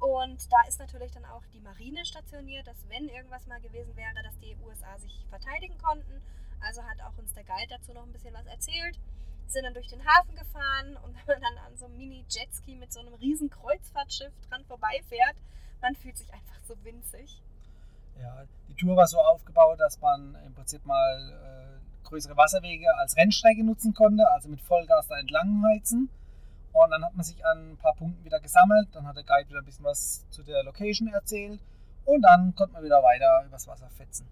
Und 0.01 0.51
da 0.51 0.57
ist 0.67 0.79
natürlich 0.79 1.13
dann 1.13 1.27
auch 1.27 1.45
die 1.53 1.61
Marine 1.61 2.05
stationiert, 2.05 2.67
dass 2.67 2.89
wenn 2.89 3.09
irgendwas 3.09 3.47
mal 3.47 3.61
gewesen 3.61 3.95
wäre, 3.97 4.23
dass 4.25 4.39
die 4.39 4.57
USA 4.65 4.99
sich 4.99 5.27
verteidigen 5.29 5.77
konnten. 5.79 6.23
Also 6.61 6.83
hat 6.83 7.01
auch 7.03 7.17
uns 7.19 7.33
der 7.35 7.45
Guide 7.45 7.69
dazu 7.69 7.93
noch 7.93 8.05
ein 8.05 8.13
bisschen 8.13 8.35
was 8.35 8.47
erzählt. 8.47 8.99
Sind 9.47 9.65
dann 9.65 9.75
durch 9.75 9.89
den 9.89 10.05
Hafen 10.07 10.35
gefahren 10.37 10.97
und 11.05 11.15
wenn 11.27 11.41
man 11.41 11.43
dann 11.43 11.67
an 11.67 11.77
so 11.77 11.85
einem 11.85 11.99
Mini-Jetski 11.99 12.77
mit 12.77 12.93
so 12.93 13.01
einem 13.01 13.15
riesen 13.15 13.51
Kreuzfahrtschiff 13.51 14.33
dran 14.49 14.65
vorbeifährt, 14.65 15.37
man 15.83 15.95
fühlt 15.95 16.17
sich 16.17 16.33
einfach 16.33 16.61
so 16.67 16.75
winzig. 16.83 17.43
Ja, 18.19 18.45
die 18.69 18.75
Tour 18.75 18.97
war 18.97 19.07
so 19.07 19.21
aufgebaut, 19.21 19.81
dass 19.81 20.01
man 20.01 20.35
im 20.47 20.55
Prinzip 20.55 20.85
mal 20.87 21.31
äh, 21.31 22.07
größere 22.09 22.37
Wasserwege 22.37 22.87
als 22.97 23.17
Rennstrecke 23.17 23.65
nutzen 23.65 23.93
konnte, 23.93 24.27
also 24.31 24.49
mit 24.49 24.61
Vollgas 24.63 25.09
da 25.09 25.19
entlang 25.19 25.63
heizen. 25.65 26.11
Und 26.73 26.91
dann 26.91 27.05
hat 27.05 27.15
man 27.15 27.25
sich 27.25 27.45
an 27.45 27.73
ein 27.73 27.77
paar 27.77 27.95
Punkten 27.95 28.25
wieder 28.25 28.41
gesammelt, 28.41 28.89
dann 28.93 29.07
hat 29.07 29.17
der 29.17 29.25
Guide 29.25 29.49
wieder 29.49 29.59
ein 29.59 29.65
bisschen 29.65 29.85
was 29.85 30.29
zu 30.31 30.43
der 30.43 30.63
Location 30.63 31.09
erzählt 31.09 31.61
und 32.05 32.23
dann 32.23 32.55
konnte 32.55 32.75
man 32.75 32.85
wieder 32.85 33.03
weiter 33.03 33.45
übers 33.45 33.67
Wasser 33.67 33.91
fetzen. 33.91 34.29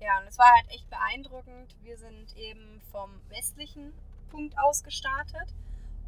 Ja, 0.00 0.18
und 0.20 0.26
es 0.26 0.38
war 0.38 0.50
halt 0.54 0.70
echt 0.70 0.88
beeindruckend. 0.90 1.74
Wir 1.82 1.96
sind 1.96 2.36
eben 2.36 2.80
vom 2.92 3.10
westlichen 3.28 3.92
Punkt 4.30 4.58
aus 4.58 4.82
gestartet 4.82 5.54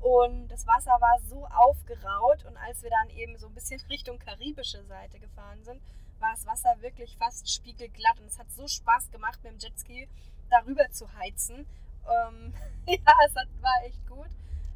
und 0.00 0.48
das 0.48 0.66
Wasser 0.66 0.96
war 1.00 1.18
so 1.28 1.46
aufgeraut 1.46 2.44
und 2.44 2.56
als 2.56 2.82
wir 2.82 2.90
dann 2.90 3.10
eben 3.10 3.36
so 3.38 3.46
ein 3.46 3.54
bisschen 3.54 3.80
Richtung 3.90 4.18
karibische 4.18 4.82
Seite 4.84 5.18
gefahren 5.18 5.62
sind, 5.64 5.80
war 6.20 6.32
das 6.32 6.46
Wasser 6.46 6.74
wirklich 6.80 7.16
fast 7.16 7.50
spiegelglatt 7.50 8.20
und 8.20 8.26
es 8.26 8.38
hat 8.38 8.50
so 8.50 8.66
Spaß 8.66 9.10
gemacht 9.10 9.42
mit 9.42 9.52
dem 9.52 9.58
Jetski 9.58 10.08
darüber 10.50 10.90
zu 10.90 11.12
heizen. 11.14 11.66
Ähm, 12.06 12.54
ja, 12.86 13.12
es 13.26 13.36
hat, 13.36 13.48
war 13.60 13.84
echt 13.84 14.06
gut. 14.06 14.28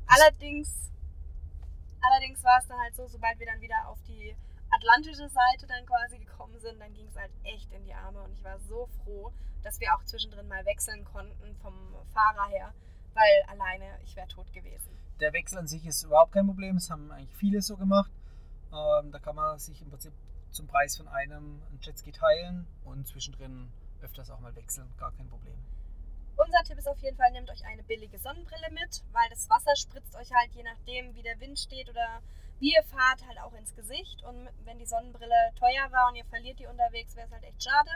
Allerdings, 0.06 0.90
allerdings 2.00 2.42
war 2.44 2.58
es 2.58 2.66
dann 2.66 2.78
halt 2.78 2.94
so, 2.94 3.06
sobald 3.06 3.38
wir 3.38 3.46
dann 3.46 3.60
wieder 3.60 3.88
auf 3.88 3.98
die 4.06 4.36
atlantische 4.70 5.28
Seite 5.28 5.66
dann 5.66 5.84
quasi 5.86 6.18
gekommen 6.18 6.58
sind, 6.58 6.80
dann 6.80 6.92
ging 6.94 7.06
es 7.08 7.16
halt 7.16 7.30
echt 7.44 7.70
in 7.72 7.84
die 7.84 7.94
Arme 7.94 8.22
und 8.22 8.32
ich 8.32 8.42
war 8.42 8.58
so 8.60 8.88
froh, 9.04 9.32
dass 9.62 9.78
wir 9.80 9.94
auch 9.94 10.04
zwischendrin 10.04 10.48
mal 10.48 10.64
wechseln 10.64 11.04
konnten 11.04 11.54
vom 11.56 11.74
Fahrer 12.12 12.48
her, 12.48 12.74
weil 13.14 13.42
alleine 13.48 13.98
ich 14.04 14.16
wäre 14.16 14.28
tot 14.28 14.52
gewesen. 14.52 14.90
Der 15.20 15.32
Wechsel 15.32 15.58
an 15.58 15.68
sich 15.68 15.86
ist 15.86 16.02
überhaupt 16.02 16.32
kein 16.32 16.46
Problem, 16.46 16.76
das 16.76 16.90
haben 16.90 17.10
eigentlich 17.12 17.36
viele 17.36 17.62
so 17.62 17.76
gemacht. 17.76 18.10
Ähm, 18.72 19.12
da 19.12 19.18
kann 19.18 19.36
man 19.36 19.58
sich 19.58 19.80
im 19.82 19.90
Prinzip 19.90 20.12
zum 20.50 20.66
Preis 20.66 20.96
von 20.96 21.08
einem 21.08 21.62
ein 21.70 21.78
Jetski 21.80 22.12
teilen 22.12 22.66
und 22.84 23.06
zwischendrin 23.06 23.70
öfters 24.00 24.30
auch 24.30 24.40
mal 24.40 24.54
wechseln, 24.56 24.88
gar 24.98 25.12
kein 25.12 25.28
Problem. 25.28 25.56
Unser 26.44 26.64
Tipp 26.64 26.78
ist 26.78 26.88
auf 26.88 26.98
jeden 26.98 27.16
Fall, 27.16 27.30
nehmt 27.30 27.50
euch 27.50 27.64
eine 27.64 27.82
billige 27.84 28.18
Sonnenbrille 28.18 28.70
mit, 28.70 29.04
weil 29.12 29.28
das 29.30 29.48
Wasser 29.48 29.76
spritzt 29.76 30.16
euch 30.16 30.32
halt 30.32 30.50
je 30.54 30.62
nachdem, 30.64 31.14
wie 31.14 31.22
der 31.22 31.38
Wind 31.38 31.58
steht 31.58 31.88
oder 31.88 32.20
wie 32.58 32.74
ihr 32.74 32.82
fahrt, 32.82 33.24
halt 33.26 33.38
auch 33.40 33.52
ins 33.54 33.74
Gesicht. 33.76 34.24
Und 34.24 34.48
wenn 34.64 34.78
die 34.78 34.86
Sonnenbrille 34.86 35.52
teuer 35.58 35.90
war 35.92 36.08
und 36.08 36.16
ihr 36.16 36.24
verliert 36.24 36.58
die 36.58 36.66
unterwegs, 36.66 37.14
wäre 37.14 37.26
es 37.26 37.32
halt 37.32 37.44
echt 37.44 37.62
schade. 37.62 37.90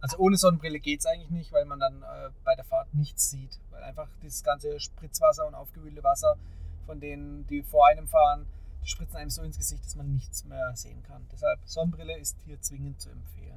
Also 0.00 0.18
ohne 0.18 0.36
Sonnenbrille 0.36 0.78
geht 0.78 1.00
es 1.00 1.06
eigentlich 1.06 1.30
nicht, 1.30 1.52
weil 1.52 1.64
man 1.64 1.80
dann 1.80 2.02
äh, 2.02 2.30
bei 2.44 2.54
der 2.54 2.64
Fahrt 2.64 2.92
nichts 2.92 3.30
sieht. 3.30 3.58
Weil 3.70 3.82
einfach 3.82 4.08
dieses 4.22 4.44
ganze 4.44 4.78
Spritzwasser 4.78 5.46
und 5.46 5.54
aufgewühlte 5.54 6.04
Wasser 6.04 6.36
von 6.84 7.00
denen, 7.00 7.46
die 7.46 7.62
vor 7.62 7.86
einem 7.86 8.08
fahren, 8.08 8.46
die 8.82 8.88
spritzen 8.88 9.16
einem 9.16 9.30
so 9.30 9.42
ins 9.42 9.56
Gesicht, 9.56 9.84
dass 9.84 9.96
man 9.96 10.12
nichts 10.12 10.44
mehr 10.44 10.76
sehen 10.76 11.02
kann. 11.02 11.26
Deshalb 11.32 11.60
Sonnenbrille 11.64 12.16
ist 12.18 12.36
hier 12.44 12.60
zwingend 12.60 13.00
zu 13.00 13.10
empfehlen. 13.10 13.55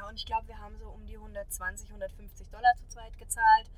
Ja, 0.00 0.08
und 0.08 0.16
ich 0.16 0.24
glaube, 0.24 0.48
wir 0.48 0.58
haben 0.58 0.78
so 0.78 0.88
um 0.88 1.04
die 1.06 1.16
120, 1.16 1.90
150 1.90 2.48
Dollar 2.48 2.72
zu 2.76 2.86
zweit 2.88 3.18
gezahlt 3.18 3.70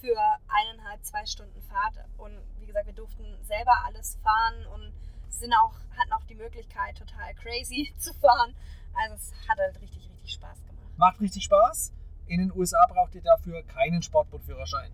für 0.00 0.18
eineinhalb, 0.48 1.04
zwei 1.04 1.24
Stunden 1.24 1.60
Fahrt. 1.62 1.94
Und 2.16 2.36
wie 2.58 2.66
gesagt, 2.66 2.86
wir 2.86 2.94
durften 2.94 3.24
selber 3.44 3.84
alles 3.86 4.18
fahren 4.24 4.66
und 4.74 4.92
sind 5.28 5.52
auch, 5.54 5.74
hatten 5.96 6.12
auch 6.12 6.24
die 6.24 6.34
Möglichkeit, 6.34 6.98
total 6.98 7.32
crazy 7.34 7.94
zu 7.98 8.12
fahren. 8.14 8.56
Also 8.94 9.14
es 9.14 9.32
hat 9.48 9.58
halt 9.58 9.80
richtig, 9.80 10.08
richtig 10.10 10.32
Spaß 10.32 10.64
gemacht. 10.64 10.98
Macht 10.98 11.20
richtig 11.20 11.44
Spaß. 11.44 11.92
In 12.26 12.40
den 12.40 12.52
USA 12.52 12.84
braucht 12.86 13.14
ihr 13.14 13.22
dafür 13.22 13.62
keinen 13.62 14.02
Sportbootführerschein. 14.02 14.90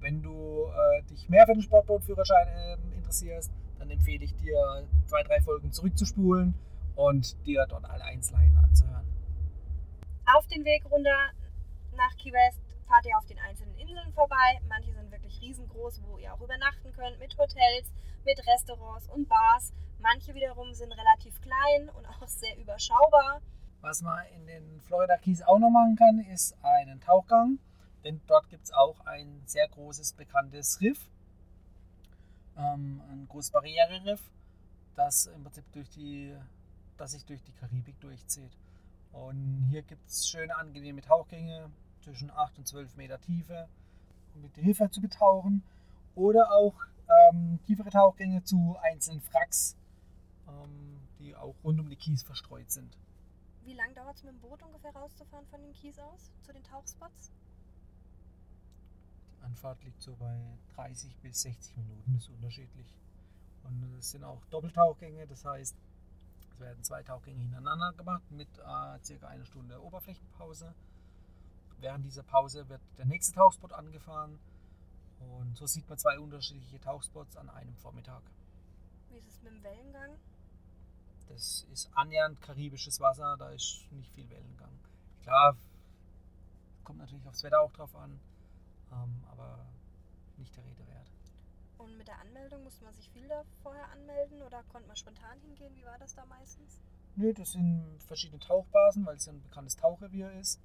Wenn 0.00 0.22
du 0.22 0.64
äh, 0.64 1.02
dich 1.10 1.28
mehr 1.28 1.44
für 1.44 1.52
den 1.52 1.62
Sportbootführerschein 1.62 2.48
äh, 2.48 2.96
interessierst, 2.96 3.52
dann 3.78 3.90
empfehle 3.90 4.24
ich 4.24 4.34
dir, 4.36 4.88
zwei, 5.04 5.22
drei 5.24 5.42
Folgen 5.42 5.72
zurückzuspulen 5.72 6.54
und 6.94 7.36
dir 7.44 7.66
dort 7.68 7.84
alle 7.84 8.04
Einzelheiten 8.04 8.56
anzuhören. 8.56 9.06
Den 10.56 10.64
Weg 10.64 10.90
runter 10.90 11.32
nach 11.96 12.16
Key 12.16 12.32
West 12.32 12.62
fahrt 12.88 13.04
ihr 13.04 13.18
auf 13.18 13.26
den 13.26 13.38
einzelnen 13.40 13.76
Inseln 13.76 14.10
vorbei. 14.14 14.58
Manche 14.70 14.90
sind 14.94 15.10
wirklich 15.10 15.38
riesengroß, 15.42 16.00
wo 16.04 16.16
ihr 16.16 16.32
auch 16.32 16.40
übernachten 16.40 16.94
könnt, 16.94 17.18
mit 17.18 17.36
Hotels, 17.36 17.92
mit 18.24 18.40
Restaurants 18.46 19.06
und 19.08 19.28
Bars. 19.28 19.74
Manche 19.98 20.34
wiederum 20.34 20.72
sind 20.72 20.92
relativ 20.92 21.38
klein 21.42 21.90
und 21.90 22.06
auch 22.08 22.26
sehr 22.26 22.56
überschaubar. 22.56 23.42
Was 23.82 24.00
man 24.00 24.24
in 24.28 24.46
den 24.46 24.80
Florida 24.80 25.18
Keys 25.18 25.42
auch 25.42 25.58
noch 25.58 25.68
machen 25.68 25.94
kann, 25.94 26.20
ist 26.20 26.56
einen 26.62 27.02
Tauchgang. 27.02 27.58
Denn 28.02 28.22
dort 28.26 28.48
gibt 28.48 28.64
es 28.64 28.72
auch 28.72 28.98
ein 29.04 29.42
sehr 29.44 29.68
großes, 29.68 30.14
bekanntes 30.14 30.80
Riff. 30.80 31.10
Ähm, 32.56 33.02
ein 33.10 33.28
großes 33.28 33.50
Barriereriff, 33.50 34.22
das 34.94 35.26
im 35.26 35.42
Prinzip 35.42 35.70
durch 35.72 35.90
die, 35.90 36.34
das 36.96 37.10
sich 37.10 37.26
durch 37.26 37.42
die 37.42 37.52
Karibik 37.52 38.00
durchzieht. 38.00 38.56
Und 39.24 39.66
hier 39.70 39.82
gibt 39.82 40.06
es 40.08 40.28
schöne, 40.28 40.54
angenehme 40.56 41.00
Tauchgänge 41.00 41.70
zwischen 42.02 42.30
8 42.30 42.58
und 42.58 42.68
12 42.68 42.96
Meter 42.96 43.18
Tiefe, 43.20 43.68
um 44.34 44.42
mit 44.42 44.54
der 44.56 44.62
Hilfe 44.62 44.90
zu 44.90 45.00
betauchen. 45.00 45.62
Oder 46.14 46.52
auch 46.52 46.74
ähm, 47.30 47.58
tiefere 47.66 47.90
Tauchgänge 47.90 48.42
zu 48.44 48.76
einzelnen 48.82 49.22
Wracks, 49.32 49.76
ähm, 50.48 51.00
die 51.18 51.34
auch 51.34 51.54
rund 51.64 51.80
um 51.80 51.88
die 51.88 51.96
Kies 51.96 52.22
verstreut 52.22 52.70
sind. 52.70 52.96
Wie 53.64 53.74
lange 53.74 53.94
dauert 53.94 54.16
es 54.16 54.22
mit 54.22 54.34
dem 54.34 54.40
Boot 54.40 54.62
ungefähr 54.62 54.94
rauszufahren 54.94 55.46
von 55.46 55.60
den 55.60 55.72
Kies 55.72 55.98
aus 55.98 56.30
zu 56.42 56.52
den 56.52 56.62
Tauchspots? 56.62 57.32
Die 59.32 59.44
Anfahrt 59.44 59.82
liegt 59.82 60.00
so 60.02 60.14
bei 60.16 60.40
30 60.74 61.16
bis 61.18 61.42
60 61.42 61.76
Minuten, 61.76 62.12
das 62.14 62.22
ist 62.24 62.30
unterschiedlich. 62.30 62.94
Und 63.64 63.96
es 63.98 64.10
sind 64.10 64.24
auch 64.24 64.44
Doppeltauchgänge, 64.50 65.26
das 65.26 65.44
heißt, 65.44 65.74
es 66.56 66.60
werden 66.60 66.82
zwei 66.82 67.02
Tauchgänge 67.02 67.40
hintereinander 67.40 67.92
gemacht 67.92 68.22
mit 68.30 68.48
äh, 68.58 68.98
circa 69.04 69.28
einer 69.28 69.44
Stunde 69.44 69.82
Oberflächenpause. 69.82 70.74
Während 71.80 72.06
dieser 72.06 72.22
Pause 72.22 72.66
wird 72.70 72.80
der 72.96 73.04
nächste 73.04 73.34
Tauchspot 73.34 73.72
angefahren 73.72 74.38
und 75.18 75.56
so 75.56 75.66
sieht 75.66 75.86
man 75.88 75.98
zwei 75.98 76.18
unterschiedliche 76.18 76.80
Tauchspots 76.80 77.36
an 77.36 77.50
einem 77.50 77.76
Vormittag. 77.76 78.22
Wie 79.10 79.18
ist 79.18 79.28
es 79.28 79.42
mit 79.42 79.52
dem 79.52 79.62
Wellengang? 79.62 80.16
Das 81.28 81.66
ist 81.72 81.90
annähernd 81.94 82.40
karibisches 82.40 83.00
Wasser, 83.00 83.36
da 83.38 83.50
ist 83.50 83.84
nicht 83.90 84.10
viel 84.12 84.28
Wellengang. 84.30 84.72
Klar, 85.22 85.56
kommt 86.84 87.00
natürlich 87.00 87.26
aufs 87.28 87.42
Wetter 87.42 87.60
auch 87.60 87.72
drauf 87.72 87.94
an, 87.96 88.18
ähm, 88.92 89.24
aber 89.30 89.66
nicht 90.38 90.56
der 90.56 90.64
Rede 90.64 90.86
wert. 90.86 91.10
Und 91.78 91.96
mit 91.98 92.08
der 92.08 92.18
Anmeldung 92.20 92.64
musste 92.64 92.84
man 92.84 92.94
sich 92.94 93.10
viel 93.10 93.28
da 93.28 93.42
vorher 93.62 93.90
anmelden 93.90 94.42
oder 94.42 94.62
konnte 94.64 94.88
man 94.88 94.96
spontan 94.96 95.38
hingehen? 95.40 95.74
Wie 95.76 95.84
war 95.84 95.98
das 95.98 96.14
da 96.14 96.24
meistens? 96.26 96.80
Nö, 97.16 97.32
das 97.32 97.52
sind 97.52 98.02
verschiedene 98.06 98.40
Tauchbasen, 98.40 99.04
weil 99.06 99.16
es 99.16 99.26
ja 99.26 99.32
ein 99.32 99.42
bekanntes 99.42 99.76
Tauchrevier 99.76 100.32
ist. 100.32 100.60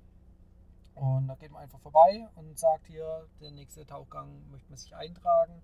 Und 0.96 1.28
da 1.28 1.36
geht 1.36 1.52
man 1.52 1.64
einfach 1.64 1.80
vorbei 1.80 2.28
und 2.36 2.58
sagt 2.60 2.88
hier, 2.88 3.28
der 3.40 3.52
nächste 3.52 3.86
Tauchgang 3.86 4.50
möchte 4.50 4.70
man 4.70 4.78
sich 4.78 4.96
eintragen. 4.96 5.62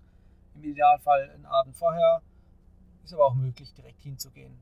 Im 0.54 0.64
Idealfall 0.64 1.30
einen 1.30 1.46
Abend 1.46 1.76
vorher. 1.76 2.22
Ist 3.04 3.12
aber 3.12 3.26
auch 3.26 3.34
möglich, 3.34 3.72
direkt 3.74 4.02
hinzugehen. 4.02 4.58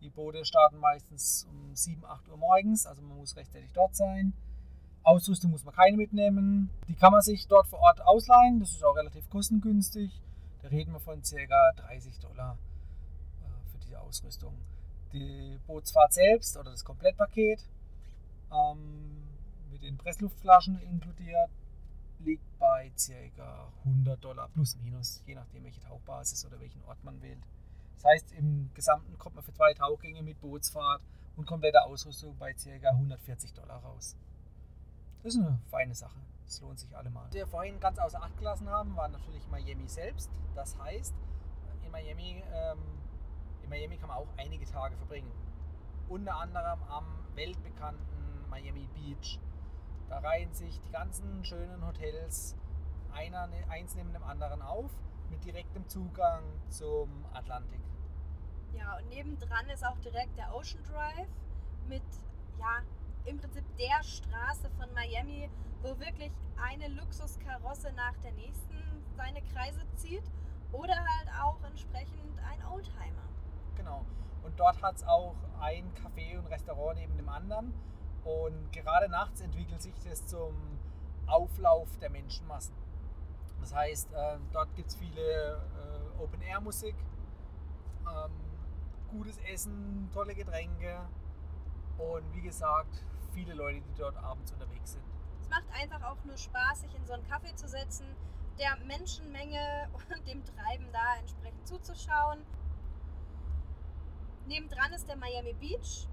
Die 0.00 0.10
Boote 0.10 0.44
starten 0.44 0.78
meistens 0.78 1.44
um 1.50 1.74
7, 1.74 2.04
8 2.04 2.28
Uhr 2.28 2.36
morgens, 2.36 2.86
also 2.86 3.02
man 3.02 3.18
muss 3.18 3.36
rechtzeitig 3.36 3.72
dort 3.72 3.96
sein. 3.96 4.32
Ausrüstung 5.08 5.50
muss 5.50 5.64
man 5.64 5.74
keine 5.74 5.96
mitnehmen. 5.96 6.70
Die 6.86 6.94
kann 6.94 7.12
man 7.12 7.22
sich 7.22 7.46
dort 7.48 7.66
vor 7.66 7.80
Ort 7.80 8.00
ausleihen. 8.02 8.60
Das 8.60 8.70
ist 8.70 8.84
auch 8.84 8.94
relativ 8.94 9.28
kostengünstig. 9.30 10.20
Da 10.62 10.68
reden 10.68 10.92
wir 10.92 11.00
von 11.00 11.22
ca. 11.22 11.72
30 11.76 12.18
Dollar 12.18 12.58
äh, 13.42 13.70
für 13.72 13.78
diese 13.78 14.00
Ausrüstung. 14.00 14.54
Die 15.12 15.58
Bootsfahrt 15.66 16.12
selbst 16.12 16.56
oder 16.58 16.70
das 16.70 16.84
Komplettpaket 16.84 17.66
ähm, 18.52 19.22
mit 19.70 19.82
den 19.82 19.96
Pressluftflaschen 19.96 20.78
inkludiert 20.82 21.50
liegt 22.20 22.58
bei 22.58 22.90
ca. 23.36 23.72
100 23.84 24.22
Dollar 24.22 24.48
plus 24.48 24.76
minus, 24.82 25.22
je 25.26 25.34
nachdem 25.34 25.64
welche 25.64 25.80
Tauchbasis 25.80 26.44
oder 26.44 26.60
welchen 26.60 26.82
Ort 26.84 27.02
man 27.04 27.22
wählt. 27.22 27.42
Das 27.94 28.04
heißt, 28.04 28.32
im 28.32 28.70
Gesamten 28.74 29.16
kommt 29.18 29.36
man 29.36 29.44
für 29.44 29.54
zwei 29.54 29.72
Tauchgänge 29.72 30.22
mit 30.22 30.40
Bootsfahrt 30.40 31.00
und 31.36 31.46
kompletter 31.46 31.86
Ausrüstung 31.86 32.36
bei 32.38 32.52
ca. 32.52 32.90
140 32.90 33.54
Dollar 33.54 33.78
raus. 33.78 34.16
Das 35.22 35.34
ist 35.34 35.40
eine 35.40 35.58
feine 35.70 35.94
Sache. 35.94 36.18
Das 36.44 36.60
lohnt 36.60 36.78
sich 36.78 36.96
allemal. 36.96 37.26
Was 37.26 37.34
wir 37.34 37.46
vorhin 37.46 37.78
ganz 37.80 37.98
außer 37.98 38.22
Acht 38.22 38.36
gelassen 38.38 38.68
haben, 38.70 38.96
war 38.96 39.08
natürlich 39.08 39.46
Miami 39.48 39.88
selbst. 39.88 40.30
Das 40.54 40.78
heißt, 40.78 41.14
in 41.84 41.90
Miami, 41.90 42.42
ähm, 42.52 42.78
in 43.62 43.68
Miami 43.68 43.98
kann 43.98 44.08
man 44.08 44.18
auch 44.18 44.28
einige 44.36 44.64
Tage 44.64 44.96
verbringen. 44.96 45.30
Unter 46.08 46.36
anderem 46.36 46.82
am 46.84 47.04
weltbekannten 47.34 48.48
Miami 48.48 48.88
Beach. 48.94 49.38
Da 50.08 50.20
reihen 50.20 50.54
sich 50.54 50.80
die 50.80 50.90
ganzen 50.90 51.44
schönen 51.44 51.86
Hotels 51.86 52.56
einer, 53.12 53.46
ne, 53.48 53.64
eins 53.68 53.94
neben 53.94 54.12
dem 54.12 54.22
anderen 54.22 54.62
auf 54.62 54.90
mit 55.30 55.44
direktem 55.44 55.86
Zugang 55.88 56.42
zum 56.70 57.26
Atlantik. 57.34 57.80
Ja, 58.72 58.96
und 58.96 59.08
nebendran 59.08 59.68
ist 59.68 59.84
auch 59.84 59.98
direkt 59.98 60.36
der 60.38 60.54
Ocean 60.54 60.82
Drive 60.84 61.28
mit, 61.88 62.02
ja, 62.58 62.82
im 63.28 63.38
Prinzip 63.38 63.64
der 63.76 64.02
Straße 64.02 64.70
von 64.78 64.92
Miami, 64.94 65.50
wo 65.82 65.98
wirklich 65.98 66.32
eine 66.56 66.88
Luxuskarosse 66.88 67.92
nach 67.92 68.16
der 68.22 68.32
nächsten 68.32 68.82
seine 69.16 69.42
Kreise 69.42 69.80
zieht 69.96 70.24
oder 70.72 70.94
halt 70.94 71.28
auch 71.42 71.62
entsprechend 71.64 72.38
ein 72.50 72.64
Oldtimer. 72.66 73.28
Genau. 73.76 74.04
Und 74.44 74.58
dort 74.58 74.80
hat 74.82 74.96
es 74.96 75.04
auch 75.04 75.34
ein 75.60 75.92
Café 75.94 76.38
und 76.38 76.46
Restaurant 76.46 76.98
neben 76.98 77.16
dem 77.16 77.28
anderen. 77.28 77.74
Und 78.24 78.72
gerade 78.72 79.08
nachts 79.08 79.40
entwickelt 79.40 79.82
sich 79.82 79.94
das 80.08 80.26
zum 80.26 80.54
Auflauf 81.26 81.88
der 81.98 82.10
Menschenmassen. 82.10 82.74
Das 83.60 83.74
heißt, 83.74 84.12
äh, 84.12 84.38
dort 84.52 84.74
gibt 84.74 84.88
es 84.88 84.96
viele 84.96 85.56
äh, 85.56 86.22
Open-Air-Musik, 86.22 86.94
ähm, 88.06 88.32
gutes 89.10 89.38
Essen, 89.38 90.08
tolle 90.12 90.34
Getränke 90.34 91.00
und 91.98 92.32
wie 92.34 92.42
gesagt, 92.42 93.02
viele 93.32 93.54
Leute, 93.54 93.80
die 93.80 93.94
dort 93.94 94.16
abends 94.16 94.52
unterwegs 94.52 94.92
sind. 94.92 95.04
Es 95.40 95.48
macht 95.48 95.64
einfach 95.72 96.02
auch 96.02 96.22
nur 96.24 96.36
Spaß, 96.36 96.80
sich 96.80 96.94
in 96.94 97.06
so 97.06 97.14
einen 97.14 97.26
Kaffee 97.28 97.54
zu 97.54 97.68
setzen, 97.68 98.06
der 98.58 98.76
Menschenmenge 98.86 99.88
und 100.10 100.26
dem 100.28 100.44
Treiben 100.44 100.86
da 100.92 101.16
entsprechend 101.20 101.66
zuzuschauen. 101.66 102.44
Nebendran 104.46 104.92
ist 104.92 105.08
der 105.08 105.16
Miami 105.16 105.52
Beach. 105.54 106.08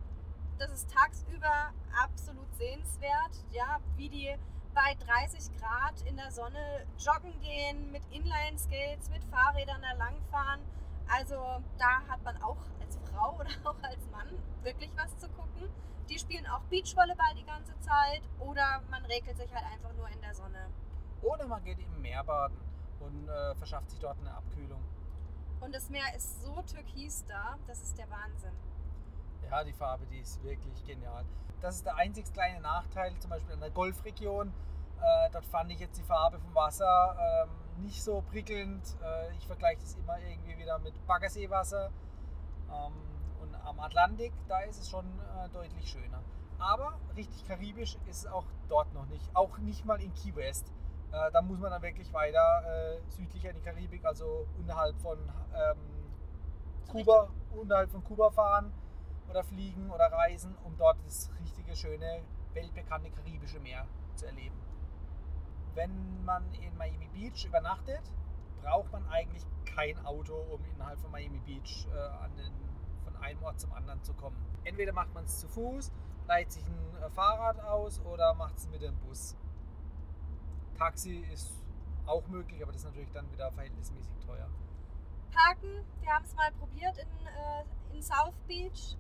Das 0.58 0.72
ist 0.72 0.90
tagsüber 0.90 1.74
absolut 2.02 2.54
sehenswert, 2.56 3.44
ja, 3.52 3.80
wie 3.98 4.10
die 4.10 4.36
bei 4.74 4.96
30 5.06 5.58
Grad 5.58 6.02
in 6.02 6.18
der 6.18 6.32
Sonne 6.32 6.86
joggen 6.98 7.40
gehen, 7.42 7.92
mit 7.92 8.04
Inline-Skates, 8.12 9.10
mit 9.10 9.24
Fahrrädern 9.26 9.82
da 9.82 9.94
langfahren. 9.98 10.62
Also 11.08 11.36
da 11.78 12.02
hat 12.08 12.24
man 12.24 12.42
auch 12.42 12.58
Frau 13.16 13.36
oder 13.40 13.50
auch 13.64 13.82
als 13.82 14.10
Mann 14.12 14.30
wirklich 14.64 14.92
was 14.96 15.18
zu 15.18 15.28
gucken. 15.30 15.70
Die 16.10 16.20
spielen 16.20 16.46
auch 16.48 16.62
Beachvolleyball 16.70 17.34
die 17.36 17.46
ganze 17.46 17.78
Zeit 17.80 18.22
oder 18.40 18.82
man 18.90 19.04
regelt 19.06 19.38
sich 19.38 19.54
halt 19.54 19.66
einfach 19.66 19.94
nur 19.94 20.08
in 20.10 20.22
der 20.22 20.34
Sonne. 20.34 20.70
Oder 21.22 21.48
man 21.48 21.64
geht 21.64 21.80
im 21.80 22.02
Meer 22.02 22.24
baden 22.24 22.58
und 23.00 23.28
äh, 23.28 23.56
verschafft 23.56 23.90
sich 23.90 24.00
dort 24.00 24.20
eine 24.20 24.32
Abkühlung. 24.32 24.84
Und 25.62 25.74
das 25.74 25.90
Meer 25.90 26.14
ist 26.16 26.44
so 26.44 26.62
türkis 26.62 27.26
da, 27.26 27.58
das 27.66 27.82
ist 27.82 27.98
der 27.98 28.10
Wahnsinn. 28.10 28.52
Ja, 29.50 29.64
die 29.64 29.74
Farbe, 29.74 30.06
die 30.08 30.20
ist 30.20 30.44
wirklich 30.44 30.86
genial. 30.86 31.26
Das 31.62 31.78
ist 31.78 31.86
der 31.86 31.96
einzig 31.96 32.32
kleine 32.34 32.62
Nachteil, 32.62 33.18
zum 33.20 33.32
Beispiel 33.32 33.54
in 33.54 33.62
der 33.62 33.72
Golfregion. 33.72 34.50
Äh, 35.02 35.30
dort 35.32 35.46
fand 35.46 35.72
ich 35.72 35.80
jetzt 35.80 35.98
die 35.98 36.04
Farbe 36.04 36.40
vom 36.40 36.54
Wasser 36.54 37.18
ähm, 37.20 37.84
nicht 37.84 38.04
so 38.04 38.22
prickelnd. 38.22 38.84
Äh, 39.02 39.36
ich 39.38 39.48
vergleiche 39.48 39.82
das 39.82 39.96
immer 39.96 40.20
irgendwie 40.20 40.58
wieder 40.58 40.78
mit 40.80 40.94
Baggerseewasser. 41.08 41.90
Ähm, 42.76 42.94
und 43.42 43.56
am 43.56 43.80
Atlantik, 43.80 44.34
da 44.48 44.60
ist 44.62 44.80
es 44.80 44.90
schon 44.90 45.06
äh, 45.06 45.50
deutlich 45.50 45.90
schöner. 45.90 46.22
Aber 46.58 47.00
richtig 47.16 47.46
karibisch 47.48 47.98
ist 48.08 48.26
es 48.26 48.28
auch 48.28 48.46
dort 48.70 48.94
noch 48.94 49.06
nicht. 49.08 49.24
Auch 49.36 49.58
nicht 49.60 49.86
mal 49.86 50.02
in 50.02 50.14
Key 50.14 50.36
West. 50.36 50.72
Äh, 51.12 51.32
da 51.32 51.42
muss 51.42 51.60
man 51.60 51.72
dann 51.72 51.82
wirklich 51.82 52.12
weiter 52.14 52.64
äh, 52.66 53.02
südlicher 53.10 53.50
in 53.50 53.56
die 53.58 53.62
Karibik, 53.62 54.06
also 54.06 54.48
unterhalb 54.58 54.98
von 55.00 55.18
ähm, 55.20 55.78
Kuba, 56.90 57.30
unterhalb 57.52 57.92
von 57.92 58.04
Kuba 58.04 58.30
fahren 58.32 58.72
oder 59.30 59.44
fliegen 59.44 59.90
oder 59.92 60.12
reisen, 60.12 60.56
um 60.64 60.78
dort 60.78 60.98
das 61.06 61.32
richtige, 61.40 61.76
schöne, 61.76 62.22
weltbekannte 62.54 63.12
karibische 63.12 63.60
Meer 63.60 63.86
zu 64.16 64.26
erleben. 64.26 64.56
Wenn 65.74 66.24
man 66.24 66.44
in 66.54 66.76
Miami 66.78 67.10
Beach 67.14 67.46
übernachtet, 67.46 68.02
braucht 68.62 68.92
man 68.92 69.08
eigentlich 69.10 69.46
kein 69.76 70.04
Auto, 70.06 70.34
um 70.34 70.64
innerhalb 70.74 71.00
von 71.00 71.12
Miami 71.12 71.40
Beach 71.40 71.88
äh, 71.92 72.42
den, 72.42 72.54
von 73.04 73.16
einem 73.18 73.44
Ort 73.44 73.60
zum 73.60 73.74
anderen 73.74 74.02
zu 74.04 74.14
kommen. 74.14 74.38
Entweder 74.64 74.94
macht 74.94 75.14
man 75.14 75.26
es 75.26 75.42
zu 75.42 75.48
Fuß, 75.50 75.92
leiht 76.28 76.52
sich 76.52 76.64
ein 76.66 77.04
äh, 77.04 77.10
Fahrrad 77.10 77.60
aus 77.60 78.00
oder 78.02 78.34
macht 78.34 78.58
es 78.58 78.68
mit 78.70 78.82
dem 78.82 78.96
Bus. 79.00 79.36
Taxi 80.78 81.26
ist 81.32 81.52
auch 82.06 82.26
möglich, 82.28 82.62
aber 82.62 82.72
das 82.72 82.82
ist 82.82 82.88
natürlich 82.88 83.12
dann 83.12 83.30
wieder 83.32 83.52
verhältnismäßig 83.52 84.18
teuer. 84.26 84.48
Parken, 85.32 85.84
wir 86.02 86.10
haben 86.10 86.24
es 86.24 86.36
mal 86.36 86.52
probiert 86.54 86.98
in, 86.98 87.28
äh, 87.28 87.96
in 87.96 88.02
South 88.02 88.36
Beach. 88.48 88.98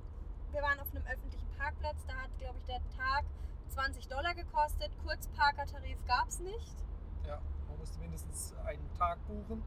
Wir 0.51 0.62
waren 0.62 0.79
auf 0.79 0.94
einem 0.94 1.05
öffentlichen 1.05 1.48
Parkplatz, 1.58 2.05
da 2.08 2.13
hat, 2.15 2.38
glaube 2.39 2.58
ich, 2.60 2.65
der 2.65 2.82
Tag 2.98 3.25
20 3.70 4.08
Dollar 4.08 4.36
gekostet. 4.36 4.91
Kurzparkertarif 5.05 5.98
gab 6.05 6.27
es 6.27 6.39
nicht. 6.39 6.75
Ja, 7.25 7.39
man 7.67 7.77
musste 7.77 8.00
mindestens 8.00 8.53
einen 8.65 8.89
Tag 8.98 9.20
buchen. 9.27 9.63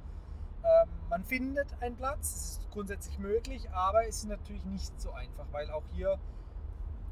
Ähm, 0.65 0.89
man 1.09 1.25
findet 1.25 1.69
einen 1.81 1.97
Platz, 1.97 2.35
es 2.35 2.51
ist 2.59 2.71
grundsätzlich 2.71 3.19
möglich, 3.19 3.71
aber 3.71 4.07
es 4.07 4.19
ist 4.19 4.29
natürlich 4.29 4.65
nicht 4.65 5.01
so 5.01 5.13
einfach, 5.13 5.47
weil 5.53 5.71
auch 5.71 5.85
hier 5.93 6.19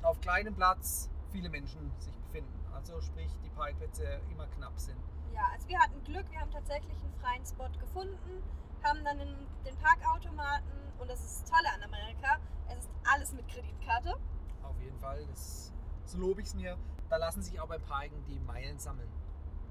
auf 0.02 0.20
kleinem 0.20 0.54
Platz 0.54 1.11
viele 1.30 1.48
Menschen 1.48 1.92
sich 1.98 2.16
befinden. 2.18 2.52
Also 2.74 3.00
sprich, 3.00 3.30
die 3.44 3.50
Parkplätze 3.50 4.20
immer 4.30 4.46
knapp 4.48 4.78
sind. 4.78 4.98
Ja, 5.35 5.48
also 5.52 5.68
wir 5.68 5.78
hatten 5.78 6.02
Glück, 6.04 6.30
wir 6.30 6.40
haben 6.40 6.50
tatsächlich 6.50 6.96
einen 7.02 7.14
freien 7.20 7.44
Spot 7.44 7.68
gefunden, 7.78 8.42
haben 8.82 9.04
dann 9.04 9.18
den, 9.18 9.37
Parkautomaten 9.82 10.70
und 10.98 11.11
das 11.11 11.20
ist 11.20 11.42
das 11.42 11.50
Tolle 11.50 11.72
an 11.74 11.82
Amerika, 11.82 12.38
es 12.68 12.85
ist 12.85 12.90
alles 13.12 13.32
mit 13.32 13.46
Kreditkarte. 13.48 14.14
Auf 14.62 14.80
jeden 14.80 14.98
Fall, 14.98 15.24
das, 15.26 15.72
so 16.04 16.18
lobe 16.18 16.40
ich 16.40 16.48
es 16.48 16.54
mir. 16.54 16.76
Da 17.09 17.16
lassen 17.18 17.42
sich 17.42 17.61
auch 17.61 17.68
beim 17.68 17.82
Parken 17.82 18.24
die 18.26 18.38
Meilen 18.40 18.78
sammeln 18.78 19.09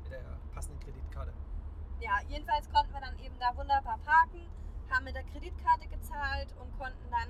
mit 0.04 0.12
der 0.12 0.24
passenden 0.54 0.80
Kreditkarte. 0.80 1.34
Ja, 2.00 2.20
jedenfalls 2.28 2.70
konnten 2.70 2.94
wir 2.94 3.02
dann 3.02 3.18
eben 3.20 3.38
da 3.40 3.56
wunderbar 3.56 3.98
parken, 4.00 4.42
haben 4.90 5.06
mit 5.06 5.16
der 5.16 5.24
Kreditkarte 5.24 5.88
gezahlt 5.88 6.54
und 6.60 6.78
konnten 6.78 7.10
dann, 7.10 7.30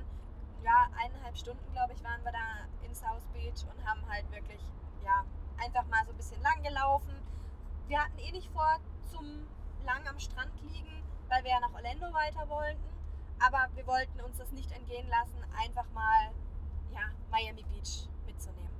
ja, 0.63 0.87
eineinhalb 0.97 1.37
Stunden, 1.37 1.71
glaube 1.71 1.93
ich, 1.93 2.03
waren 2.03 2.23
wir 2.23 2.31
da 2.31 2.85
in 2.85 2.93
South 2.93 3.25
Beach 3.33 3.63
und 3.69 3.85
haben 3.85 4.01
halt 4.09 4.29
wirklich, 4.31 4.61
ja, 5.03 5.23
einfach 5.57 5.85
mal 5.87 6.03
so 6.05 6.11
ein 6.11 6.17
bisschen 6.17 6.41
lang 6.41 6.61
gelaufen. 6.63 7.15
Wir 7.87 8.03
hatten 8.03 8.17
eh 8.19 8.31
nicht 8.31 8.51
vor, 8.51 8.79
zum 9.11 9.47
lang 9.85 10.05
am 10.07 10.19
Strand 10.19 10.51
liegen, 10.63 11.03
weil 11.29 11.43
wir 11.43 11.51
ja 11.51 11.59
nach 11.59 11.73
Orlando 11.73 12.11
weiter 12.13 12.49
wollten. 12.49 12.83
Aber 13.39 13.67
wir 13.75 13.85
wollten 13.85 14.19
uns 14.21 14.37
das 14.37 14.51
nicht 14.51 14.71
entgehen 14.71 15.07
lassen, 15.09 15.43
einfach 15.57 15.89
mal, 15.93 16.31
ja, 16.91 17.11
Miami 17.29 17.63
Beach 17.63 18.09
mitzunehmen. 18.25 18.73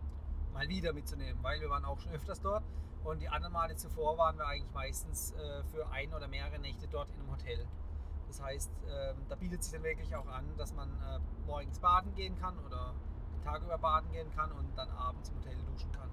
Mal 0.54 0.68
wieder 0.68 0.94
mitzunehmen, 0.94 1.42
weil 1.44 1.60
wir 1.60 1.70
waren 1.70 1.86
auch 1.86 2.00
schon 2.00 2.12
öfters 2.14 2.42
dort 2.42 2.64
und 3.06 3.22
die 3.22 3.30
anderen 3.30 3.54
Male 3.54 3.76
zuvor 3.76 4.18
waren 4.18 4.38
wir 4.38 4.48
eigentlich 4.48 4.74
meistens 4.74 5.32
äh, 5.32 5.64
für 5.66 5.88
ein 5.90 6.14
oder 6.14 6.28
mehrere 6.28 6.60
Nächte 6.60 6.88
dort 6.88 7.10
in 7.10 7.20
einem 7.20 7.32
Hotel. 7.32 7.66
Das 8.28 8.42
heißt, 8.42 8.72
ähm, 8.88 9.18
da 9.30 9.36
bietet 9.36 9.64
sich 9.64 9.72
dann 9.72 9.84
wirklich 9.84 10.16
auch 10.16 10.28
an, 10.28 10.46
dass 10.58 10.74
man 10.74 10.90
äh, 10.90 11.20
morgens 11.46 11.80
baden 11.80 12.14
gehen 12.16 12.36
kann 12.40 12.58
oder 12.66 12.94
den 13.34 13.42
Tag 13.44 13.62
über 13.62 13.78
baden 13.78 14.12
gehen 14.12 14.30
kann 14.36 14.52
und 14.52 14.76
dann 14.76 14.90
abends 14.90 15.30
im 15.30 15.38
Hotel 15.38 15.56
duschen 15.72 15.92
kann. 15.92 16.10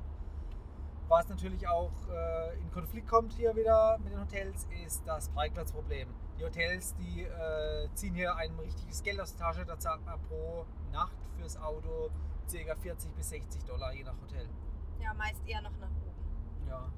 Was 1.08 1.28
natürlich 1.28 1.66
auch 1.66 1.92
äh, 2.10 2.58
in 2.58 2.70
Konflikt 2.70 3.08
kommt 3.08 3.32
hier 3.32 3.54
wieder 3.56 3.98
mit 3.98 4.12
den 4.12 4.20
Hotels, 4.20 4.66
ist 4.84 5.02
das 5.06 5.28
Parkplatzproblem. 5.30 6.08
Die 6.38 6.44
Hotels, 6.44 6.94
die 6.96 7.22
äh, 7.22 7.88
ziehen 7.94 8.14
hier 8.14 8.36
ein 8.36 8.58
richtiges 8.58 9.02
Geld 9.02 9.20
aus 9.20 9.34
der 9.34 9.46
Tasche. 9.46 9.64
Da 9.64 9.78
zahlt 9.78 10.04
man 10.04 10.20
pro 10.22 10.64
Nacht 10.92 11.16
fürs 11.36 11.56
Auto 11.56 12.10
ca. 12.50 12.74
40 12.76 13.14
bis 13.14 13.28
60 13.30 13.64
Dollar 13.64 13.92
je 13.92 14.04
nach 14.04 14.14
Hotel. 14.22 14.48
Ja, 15.00 15.12
meist 15.14 15.40
eher 15.46 15.60
noch 15.62 15.76
nach 15.78 15.90
oben. 15.90 16.11
Ja, 16.72 16.88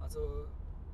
also 0.00 0.46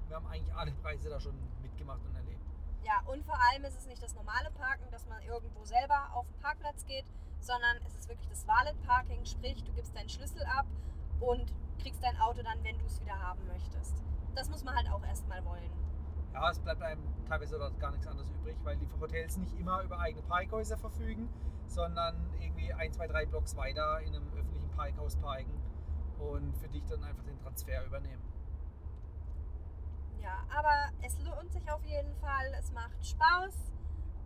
wir 0.09 0.17
haben 0.17 0.27
eigentlich 0.29 0.55
alle 0.55 0.73
Preise 0.73 1.11
da 1.11 1.21
schon 1.21 1.35
mitgemacht 1.61 2.01
und 2.07 2.17
erlebt. 2.17 2.41
Ja, 2.83 3.03
und 3.07 3.23
vor 3.25 3.39
allem 3.39 3.65
ist 3.65 3.77
es 3.79 3.87
nicht 3.87 4.03
das 4.03 4.15
normale 4.15 4.51
Parken, 4.53 4.91
dass 4.91 5.07
man 5.07 5.23
irgendwo 5.23 5.65
selber 5.65 6.09
auf 6.15 6.27
den 6.27 6.41
Parkplatz 6.41 6.87
geht, 6.87 7.05
sondern 7.41 7.77
es 7.87 7.95
ist 7.95 8.09
wirklich 8.09 8.29
das 8.29 8.47
Valet 8.47 8.81
Parking, 8.87 9.25
sprich, 9.27 9.63
du 9.65 9.73
gibst 9.73 9.95
deinen 9.95 10.09
Schlüssel 10.09 10.43
ab 10.45 10.65
und 11.21 11.53
kriegst 11.83 12.03
dein 12.03 12.17
Auto 12.19 12.43
dann, 12.43 12.65
wenn 12.65 12.79
du 12.79 12.87
es 12.87 12.99
wieder 13.01 13.19
haben 13.21 13.47
möchtest. 13.47 14.03
Das 14.35 14.49
muss 14.49 14.65
man 14.65 14.75
halt 14.75 14.91
auch 14.91 15.05
erstmal 15.05 15.45
wollen. 15.45 15.71
Ja, 16.33 16.51
es 16.51 16.59
bleibt 16.59 16.81
einem 16.81 17.03
teilweise 17.29 17.59
dort 17.59 17.79
gar 17.79 17.91
nichts 17.91 18.07
anderes 18.07 18.31
übrig, 18.31 18.57
weil 18.65 18.79
die 18.79 18.89
Hotels 19.01 19.37
nicht 19.37 19.53
immer 19.59 19.83
über 19.83 19.99
eigene 19.99 20.23
Parkhäuser 20.23 20.79
verfügen, 20.79 21.29
sondern 21.67 22.17
irgendwie 22.41 22.73
ein, 22.73 22.91
zwei, 22.93 23.07
drei 23.07 23.27
Blocks 23.27 23.55
weiter 23.55 24.01
in 24.01 24.15
einem 24.15 24.27
öffentlichen 24.33 24.71
Parkhaus 24.71 25.17
parken 25.17 25.64
und 26.31 26.57
für 26.57 26.69
dich 26.69 26.85
dann 26.87 27.03
einfach 27.05 27.25
den 27.25 27.39
Transfer 27.39 27.85
übernehmen. 27.85 28.23
Ja, 30.23 30.45
aber 30.57 30.91
es 31.03 31.19
lohnt 31.21 31.53
sich 31.53 31.71
auf 31.71 31.85
jeden 31.85 32.15
Fall. 32.17 32.53
Es 32.59 32.73
macht 32.73 33.05
Spaß, 33.05 33.75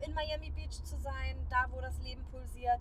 in 0.01 0.15
Miami 0.15 0.51
Beach 0.51 0.83
zu 0.85 0.97
sein, 0.99 1.37
da 1.51 1.67
wo 1.71 1.81
das 1.81 1.99
Leben 2.01 2.25
pulsiert. 2.31 2.81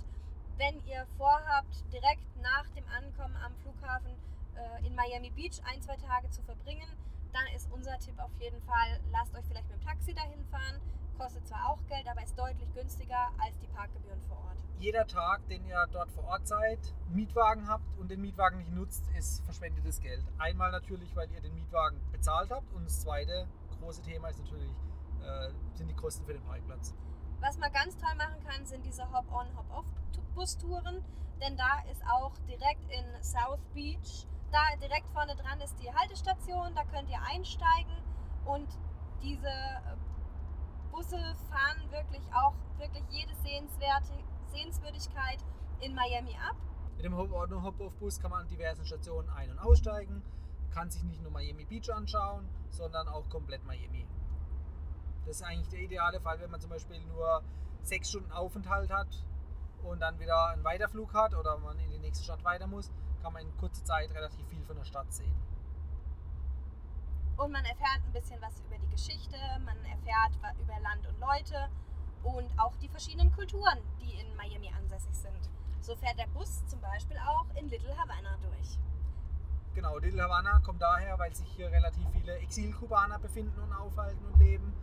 Wenn 0.57 0.79
ihr 0.85 1.05
vorhabt, 1.17 1.83
direkt 1.91 2.35
nach 2.41 2.69
dem 2.75 2.85
Ankommen 2.89 3.35
am 3.37 3.55
Flughafen 3.55 4.11
äh, 4.55 4.85
in 4.87 4.95
Miami 4.95 5.31
Beach 5.31 5.59
ein, 5.65 5.81
zwei 5.81 5.97
Tage 5.97 6.29
zu 6.29 6.41
verbringen, 6.43 6.89
dann 7.33 7.47
ist 7.55 7.71
unser 7.71 7.97
Tipp 7.99 8.19
auf 8.19 8.31
jeden 8.39 8.61
Fall, 8.61 8.99
lasst 9.11 9.35
euch 9.35 9.45
vielleicht 9.45 9.69
mit 9.69 9.81
dem 9.81 9.85
Taxi 9.85 10.13
dahin 10.13 10.43
fahren. 10.45 10.79
Kostet 11.17 11.47
zwar 11.47 11.69
auch 11.69 11.79
Geld, 11.87 12.07
aber 12.07 12.23
ist 12.23 12.37
deutlich 12.37 12.71
günstiger 12.73 13.29
als 13.39 13.57
die 13.59 13.67
Parkgebühren 13.67 14.21
vor 14.27 14.37
Ort. 14.37 14.57
Jeder 14.79 15.07
Tag, 15.07 15.47
den 15.47 15.65
ihr 15.65 15.87
dort 15.91 16.11
vor 16.11 16.25
Ort 16.25 16.47
seid, 16.47 16.79
Mietwagen 17.09 17.67
habt 17.67 17.97
und 17.97 18.11
den 18.11 18.21
Mietwagen 18.21 18.59
nicht 18.59 18.71
nutzt, 18.71 19.03
ist 19.17 19.43
verschwendetes 19.45 19.99
Geld. 19.99 20.23
Einmal 20.37 20.71
natürlich, 20.71 21.15
weil 21.15 21.31
ihr 21.31 21.41
den 21.41 21.55
Mietwagen 21.55 21.99
bezahlt 22.11 22.51
habt 22.51 22.71
und 22.73 22.85
das 22.85 23.01
zweite 23.01 23.47
große 23.79 24.01
Thema 24.03 24.29
ist 24.29 24.39
natürlich, 24.39 24.71
äh, 25.23 25.49
sind 25.73 25.87
die 25.87 25.95
Kosten 25.95 26.25
für 26.25 26.33
den 26.33 26.43
Parkplatz. 26.43 26.93
Was 27.39 27.57
man 27.57 27.71
ganz 27.71 27.97
toll 27.97 28.15
machen 28.15 28.43
kann, 28.45 28.65
sind 28.65 28.85
diese 28.85 29.11
Hop-on, 29.11 29.47
Hop-off-Bus-Touren. 29.55 31.03
Denn 31.41 31.55
da 31.55 31.83
ist 31.91 32.01
auch 32.07 32.33
direkt 32.47 32.89
in 32.89 33.23
South 33.23 33.59
Beach, 33.73 34.25
da 34.51 34.75
direkt 34.81 35.07
vorne 35.09 35.35
dran 35.35 35.59
ist 35.61 35.75
die 35.79 35.93
Haltestation, 35.93 36.73
da 36.73 36.83
könnt 36.85 37.09
ihr 37.09 37.21
einsteigen 37.21 37.93
und 38.45 38.67
diese 39.21 39.51
Busse 40.97 41.35
fahren 41.51 41.91
wirklich 41.91 42.23
auch 42.33 42.55
wirklich 42.79 43.03
jede 43.11 43.31
Sehenswerte, 43.35 44.13
Sehenswürdigkeit 44.47 45.37
in 45.79 45.93
Miami 45.93 46.35
ab. 46.37 46.55
Mit 46.95 47.05
dem 47.05 47.15
Hop-off-Bus 47.15 48.19
kann 48.19 48.31
man 48.31 48.41
an 48.41 48.47
diversen 48.47 48.83
Stationen 48.83 49.29
ein- 49.29 49.51
und 49.51 49.59
aussteigen. 49.59 50.23
kann 50.71 50.89
sich 50.89 51.03
nicht 51.03 51.21
nur 51.21 51.31
Miami 51.31 51.65
Beach 51.65 51.91
anschauen, 51.93 52.49
sondern 52.69 53.07
auch 53.07 53.29
komplett 53.29 53.63
Miami. 53.65 54.07
Das 55.25 55.37
ist 55.37 55.43
eigentlich 55.43 55.69
der 55.69 55.79
ideale 55.81 56.19
Fall, 56.19 56.39
wenn 56.39 56.49
man 56.51 56.59
zum 56.59 56.71
Beispiel 56.71 56.99
nur 57.05 57.43
sechs 57.83 58.09
Stunden 58.09 58.31
Aufenthalt 58.31 58.91
hat 58.91 59.07
und 59.83 59.99
dann 59.99 60.19
wieder 60.19 60.49
einen 60.49 60.63
Weiterflug 60.63 61.13
hat 61.13 61.35
oder 61.35 61.57
man 61.59 61.77
in 61.79 61.91
die 61.91 61.99
nächste 61.99 62.23
Stadt 62.23 62.43
weiter 62.43 62.67
muss, 62.67 62.91
kann 63.21 63.33
man 63.33 63.43
in 63.43 63.57
kurzer 63.57 63.85
Zeit 63.85 64.11
relativ 64.13 64.47
viel 64.47 64.63
von 64.65 64.75
der 64.75 64.83
Stadt 64.83 65.11
sehen. 65.13 65.35
Und 67.37 67.51
man 67.51 67.63
erfährt 67.65 68.01
ein 68.03 68.11
bisschen 68.13 68.41
was 68.41 68.59
über 68.61 68.77
die 68.79 68.89
Geschichte, 68.89 69.37
man 69.63 69.77
erfährt 69.85 70.35
über 70.59 70.79
Land 70.79 71.05
und 71.07 71.19
Leute 71.19 71.69
und 72.23 72.59
auch 72.59 72.75
die 72.77 72.89
verschiedenen 72.89 73.31
Kulturen, 73.31 73.79
die 74.01 74.19
in 74.19 74.35
Miami 74.35 74.71
ansässig 74.75 75.13
sind. 75.13 75.49
So 75.81 75.95
fährt 75.95 76.17
der 76.17 76.27
Bus 76.27 76.65
zum 76.65 76.81
Beispiel 76.81 77.17
auch 77.17 77.45
in 77.55 77.69
Little 77.69 77.95
Havana 77.95 78.37
durch. 78.41 78.79
Genau, 79.75 79.99
Little 79.99 80.23
Havana 80.23 80.59
kommt 80.59 80.81
daher, 80.81 81.19
weil 81.19 81.33
sich 81.35 81.47
hier 81.49 81.71
relativ 81.71 82.09
viele 82.09 82.37
Exil-Kubaner 82.39 83.19
befinden 83.19 83.59
und 83.61 83.71
aufhalten 83.71 84.25
und 84.25 84.39
leben. 84.39 84.73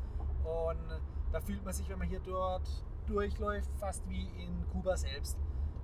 Und 0.45 1.03
da 1.33 1.41
fühlt 1.41 1.65
man 1.65 1.75
sich, 1.75 1.89
wenn 1.89 1.99
man 1.99 2.09
hier 2.09 2.21
dort 2.21 2.69
durchläuft, 3.09 3.71
fast 3.81 4.09
wie 4.09 4.29
in 4.41 4.65
Kuba 4.71 4.97
selbst. 4.97 5.37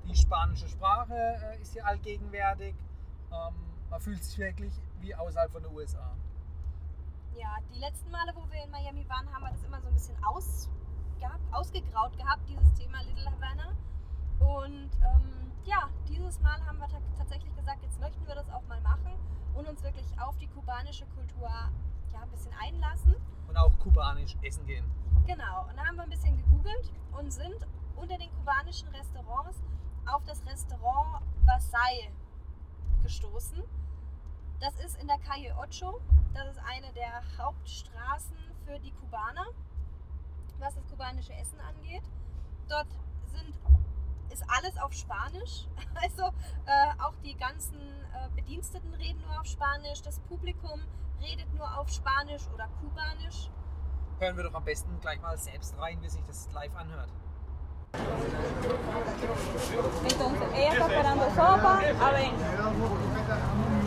Die 0.07 0.15
spanische 0.15 0.69
Sprache 0.69 1.15
äh, 1.15 1.61
ist 1.61 1.73
hier 1.73 1.85
allgegenwärtig. 1.85 2.77
Ähm, 3.33 3.55
man 3.91 4.01
fühlt 4.01 4.23
sich 4.23 4.39
wirklich 4.39 4.73
wie 5.01 5.15
außerhalb 5.15 5.51
von 5.51 5.65
den 5.65 5.75
USA. 5.75 6.17
Ja, 7.41 7.57
die 7.73 7.79
letzten 7.79 8.11
Male, 8.11 8.33
wo 8.35 8.43
wir 8.51 8.63
in 8.63 8.71
Miami 8.71 9.09
waren, 9.09 9.27
haben 9.33 9.43
wir 9.43 9.51
das 9.51 9.65
immer 9.65 9.81
so 9.81 9.89
ein 9.89 9.95
bisschen 9.95 10.23
aus, 10.23 10.69
gehabt, 11.19 11.41
ausgegraut 11.53 12.15
gehabt, 12.19 12.47
dieses 12.47 12.71
Thema 12.75 13.01
Little 13.01 13.25
Havana. 13.25 13.75
Und 14.41 14.91
ähm, 15.01 15.51
ja, 15.65 15.89
dieses 16.07 16.39
Mal 16.41 16.61
haben 16.67 16.79
wir 16.79 16.89
ta 16.89 16.99
tatsächlich 17.17 17.57
gesagt, 17.57 17.83
jetzt 17.83 17.99
möchten 17.99 18.27
wir 18.27 18.35
das 18.35 18.47
auch 18.51 18.63
mal 18.69 18.79
machen 18.83 19.13
und 19.55 19.67
uns 19.67 19.83
wirklich 19.83 20.07
auf 20.21 20.37
die 20.37 20.49
kubanische 20.49 21.07
Kultur 21.17 21.49
ja, 22.13 22.21
ein 22.21 22.31
bisschen 22.31 22.53
einlassen. 22.61 23.17
Und 23.49 23.57
auch 23.57 23.73
kubanisch 23.79 24.37
essen 24.43 24.67
gehen. 24.67 24.85
Genau, 25.27 25.67
und 25.67 25.79
da 25.79 25.87
haben 25.87 25.97
wir 25.97 26.03
ein 26.03 26.11
bisschen 26.11 26.37
gegoogelt 26.37 26.93
und 27.19 27.33
sind 27.33 27.67
unter 27.97 28.19
den 28.19 28.31
kubanischen 28.35 28.89
Restaurants 28.89 29.63
auf 30.05 30.23
das 30.25 30.45
Restaurant 30.45 31.25
Vasai 31.47 32.13
gestoßen. 33.03 33.63
Das 34.61 34.75
ist 34.85 35.01
in 35.01 35.07
der 35.09 35.19
Calle 35.19 35.55
Ocho. 35.57 36.01
Das 36.35 36.47
ist 36.49 36.59
eine 36.59 36.93
der 36.93 37.23
Hauptstraßen 37.39 38.37
für 38.67 38.79
die 38.79 38.93
Kubaner, 38.93 39.47
was 40.59 40.75
das 40.75 40.87
kubanische 40.87 41.33
Essen 41.33 41.59
angeht. 41.61 42.03
Dort 42.69 42.89
sind, 43.25 43.55
ist 44.31 44.45
alles 44.49 44.77
auf 44.79 44.93
Spanisch. 44.93 45.67
Also 46.03 46.23
äh, 46.67 47.03
auch 47.03 47.15
die 47.25 47.35
ganzen 47.35 47.77
äh, 47.79 48.29
Bediensteten 48.35 48.95
reden 48.95 49.21
nur 49.27 49.41
auf 49.41 49.47
Spanisch. 49.47 50.03
Das 50.03 50.21
Publikum 50.21 50.81
redet 51.21 51.53
nur 51.55 51.79
auf 51.79 51.91
Spanisch 51.91 52.47
oder 52.55 52.69
Kubanisch. 52.81 53.51
Hören 54.21 54.37
wir 54.37 54.45
doch 54.45 54.55
am 54.55 54.65
besten 54.65 54.99
gleich 55.01 55.21
mal 55.21 55.37
selbst 55.37 55.77
rein, 55.79 56.01
wie 56.01 56.09
sich 56.09 56.23
das 56.25 56.49
live 56.53 56.75
anhört. 56.77 57.11
Entonces, 60.05 60.49
ella 60.55 60.73
está 60.73 60.87
esperando 60.87 61.31
sopa. 61.31 61.73
A 61.75 62.11
ver. 63.27 63.80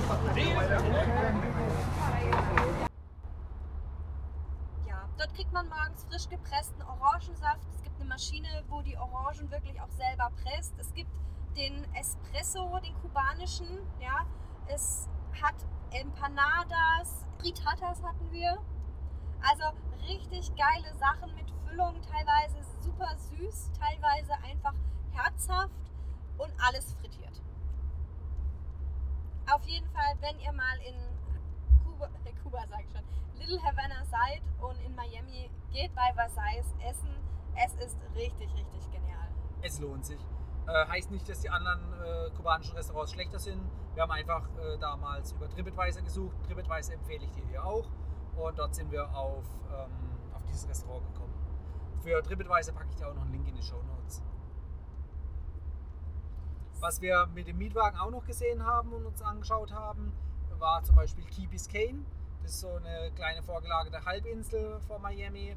Ja, 4.88 5.10
dort 5.18 5.34
kriegt 5.34 5.54
man 5.54 5.68
morgens 5.70 6.04
frisch 6.10 6.28
gepressten 6.30 6.82
Orangensaft. 6.82 7.62
Es 7.76 7.84
gibt 7.84 8.00
eine 8.00 8.10
Maschine, 8.10 8.64
wo 8.68 8.82
die 8.82 8.98
Orangen 8.98 9.50
wirklich 9.52 9.80
auch 9.80 9.92
selber 9.92 10.30
presst. 10.44 10.74
Es 10.78 10.94
gibt 10.94 11.12
den 11.56 11.86
Espresso, 11.94 12.80
den 12.80 12.94
kubanischen. 13.02 13.80
Ja, 14.00 14.26
es 14.68 15.08
hat 15.42 15.56
Empanadas, 15.92 17.26
Frittatas 17.40 18.04
hatten 18.04 18.32
wir. 18.32 18.58
Also 19.42 19.64
richtig 20.08 20.52
geile 20.56 20.94
Sachen 20.98 21.34
mit 21.36 21.50
Füllung, 21.66 22.02
teilweise 22.02 22.58
super 22.82 23.16
süß, 23.18 23.72
teilweise 23.80 24.34
einfach 24.44 24.74
herzhaft 25.12 25.72
und 26.38 26.52
alles 26.60 26.94
frittiert. 26.94 27.03
Auf 29.54 29.64
jeden 29.66 29.88
Fall, 29.90 30.16
wenn 30.22 30.40
ihr 30.40 30.52
mal 30.52 30.78
in 30.88 30.96
Kuba, 31.86 32.10
Kuba 32.44 32.66
sag 32.68 32.86
ich 32.86 32.92
schon, 32.92 33.04
Little 33.36 33.62
Havana 33.62 34.04
seid 34.06 34.42
und 34.60 34.80
in 34.84 34.96
Miami 34.96 35.48
geht 35.72 35.94
bei 35.94 36.12
Versailles 36.16 36.74
essen, 36.84 37.14
es 37.64 37.76
ist 37.76 38.00
richtig, 38.16 38.52
richtig 38.56 38.92
genial. 38.92 39.28
Es 39.62 39.80
lohnt 39.80 40.06
sich. 40.08 40.20
Äh, 40.66 40.88
heißt 40.88 41.12
nicht, 41.12 41.30
dass 41.30 41.42
die 41.42 41.52
anderen 41.52 41.94
äh, 41.94 42.32
kubanischen 42.32 42.76
Restaurants 42.76 43.12
schlechter 43.12 43.38
sind. 43.38 43.62
Wir 43.94 44.02
haben 44.02 44.12
einfach 44.12 44.50
äh, 44.58 44.80
damals 44.80 45.34
über 45.34 45.48
TripAdvisor 45.48 46.02
gesucht. 46.02 46.36
TripAdvisor 46.48 46.96
empfehle 46.96 47.26
ich 47.26 47.32
dir 47.32 47.46
hier 47.46 47.64
auch. 47.64 47.88
Und 48.36 48.58
dort 48.58 48.74
sind 48.74 48.92
wir 48.92 49.16
auf, 49.16 49.46
ähm, 49.72 50.34
auf 50.34 50.44
dieses 50.46 50.68
Restaurant 50.68 51.06
gekommen. 51.14 51.34
Für 52.02 52.24
TripAdvisor 52.24 52.74
packe 52.74 52.90
ich 52.90 52.96
dir 52.96 53.08
auch 53.08 53.14
noch 53.14 53.22
einen 53.22 53.34
Link 53.34 53.48
in 53.48 53.56
die 53.56 53.62
Show 53.62 53.84
Notes. 53.84 54.24
Was 56.84 57.00
wir 57.00 57.28
mit 57.34 57.48
dem 57.48 57.60
Mietwagen 57.60 57.98
auch 57.98 58.12
noch 58.12 58.26
gesehen 58.26 58.66
haben 58.66 58.92
und 58.92 59.06
uns 59.06 59.22
angeschaut 59.22 59.72
haben, 59.72 60.12
war 60.60 60.84
zum 60.84 60.98
Beispiel 60.98 61.24
Key 61.24 61.48
Biscayne. 61.48 62.04
Das 62.42 62.56
ist 62.56 62.60
so 62.60 62.76
eine 62.76 63.10
kleine 63.16 63.42
vorgelagerte 63.42 64.04
Halbinsel 64.04 64.82
vor 64.82 65.00
Miami. 65.00 65.56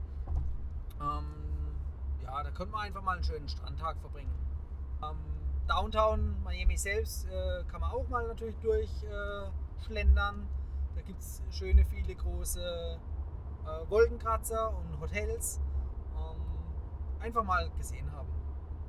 Ähm, 1.00 1.24
ja, 2.22 2.44
da 2.44 2.50
könnte 2.52 2.70
man 2.70 2.82
einfach 2.82 3.02
mal 3.02 3.16
einen 3.16 3.24
schönen 3.24 3.48
Strandtag 3.48 3.98
verbringen. 3.98 4.32
Ähm, 5.02 5.16
Downtown 5.66 6.40
Miami 6.44 6.76
selbst 6.76 7.26
äh, 7.26 7.64
kann 7.64 7.80
man 7.80 7.90
auch 7.90 8.08
mal 8.08 8.24
natürlich 8.28 8.56
durchschlendern. 8.60 10.42
Äh, 10.42 10.94
da 10.94 11.02
gibt 11.02 11.18
es 11.18 11.42
schöne, 11.50 11.84
viele 11.86 12.14
große 12.14 13.00
äh, 13.64 13.90
Wolkenkratzer 13.90 14.72
und 14.78 15.00
Hotels. 15.00 15.60
Ähm, 16.14 16.40
einfach 17.18 17.42
mal 17.42 17.68
gesehen 17.70 18.12
haben 18.12 18.28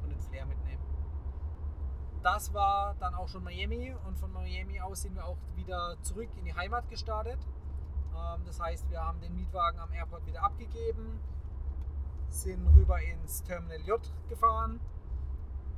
und 0.04 0.12
den 0.12 0.22
Flair 0.22 0.46
mitnehmen. 0.46 0.87
Das 2.28 2.54
war 2.54 2.94
dann 3.00 3.16
auch 3.16 3.30
schon 3.30 3.42
Miami 3.42 3.96
und 4.06 4.20
von 4.20 4.34
Miami 4.34 4.82
aus 4.82 5.04
sind 5.04 5.16
wir 5.16 5.24
auch 5.24 5.38
wieder 5.56 5.96
zurück 6.02 6.28
in 6.36 6.44
die 6.44 6.54
Heimat 6.54 6.90
gestartet. 6.90 7.40
Ähm, 8.14 8.44
das 8.46 8.60
heißt, 8.60 8.90
wir 8.90 9.00
haben 9.00 9.22
den 9.22 9.34
Mietwagen 9.34 9.80
am 9.80 9.94
Airport 9.94 10.26
wieder 10.26 10.44
abgegeben, 10.44 11.22
sind 12.28 12.68
rüber 12.76 13.02
ins 13.02 13.44
Terminal 13.44 13.80
J 13.80 14.02
gefahren, 14.28 14.82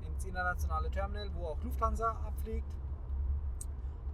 ins 0.08 0.26
internationale 0.26 0.90
Terminal, 0.90 1.30
wo 1.36 1.50
auch 1.50 1.64
Lufthansa 1.64 2.14
abfliegt. 2.26 2.74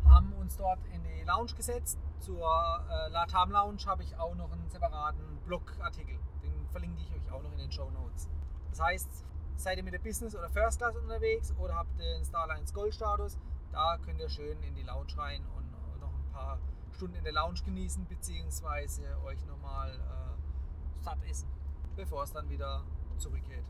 Haben 0.04 0.34
uns 0.34 0.58
dort 0.58 0.86
in 0.88 1.04
die 1.04 1.24
Lounge 1.24 1.54
gesetzt. 1.56 1.98
Zur 2.20 2.42
äh, 2.42 3.12
Latam 3.12 3.50
Lounge 3.50 3.86
habe 3.86 4.04
ich 4.04 4.14
auch 4.20 4.36
noch 4.36 4.52
einen 4.52 4.68
separaten 4.68 5.40
Blogartikel. 5.46 6.20
Den 6.44 6.68
verlinke 6.68 7.00
ich 7.00 7.14
euch 7.16 7.32
auch 7.32 7.42
noch 7.42 7.54
in 7.54 7.60
den 7.60 7.72
Show 7.72 7.90
Notes. 7.92 8.28
Das 8.72 8.82
heißt, 8.82 9.26
seid 9.56 9.78
ihr 9.78 9.84
mit 9.84 9.94
der 9.94 10.00
Business 10.00 10.36
oder 10.36 10.50
First 10.50 10.80
Class 10.80 10.96
unterwegs 10.96 11.54
oder 11.60 11.76
habt 11.76 12.00
den 12.00 12.24
Starlines 12.24 12.74
Gold 12.74 12.94
Status, 12.94 13.38
da 13.72 13.98
könnt 14.04 14.20
ihr 14.20 14.30
schön 14.30 14.62
in 14.64 14.76
die 14.76 14.84
Lounge 14.84 15.18
rein 15.18 15.42
und 15.58 16.00
noch 16.00 16.14
ein 16.14 16.32
paar 16.32 16.60
Stunden 16.94 17.16
in 17.16 17.24
der 17.24 17.34
Lounge 17.34 17.62
genießen, 17.66 18.06
beziehungsweise 18.08 19.04
euch 19.26 19.46
nochmal 19.46 19.92
äh, 19.92 21.04
satt 21.04 21.24
essen, 21.30 21.50
bevor 21.96 22.24
es 22.24 22.32
dann 22.32 22.50
wieder 22.50 22.84
zurückgeht. 23.18 23.66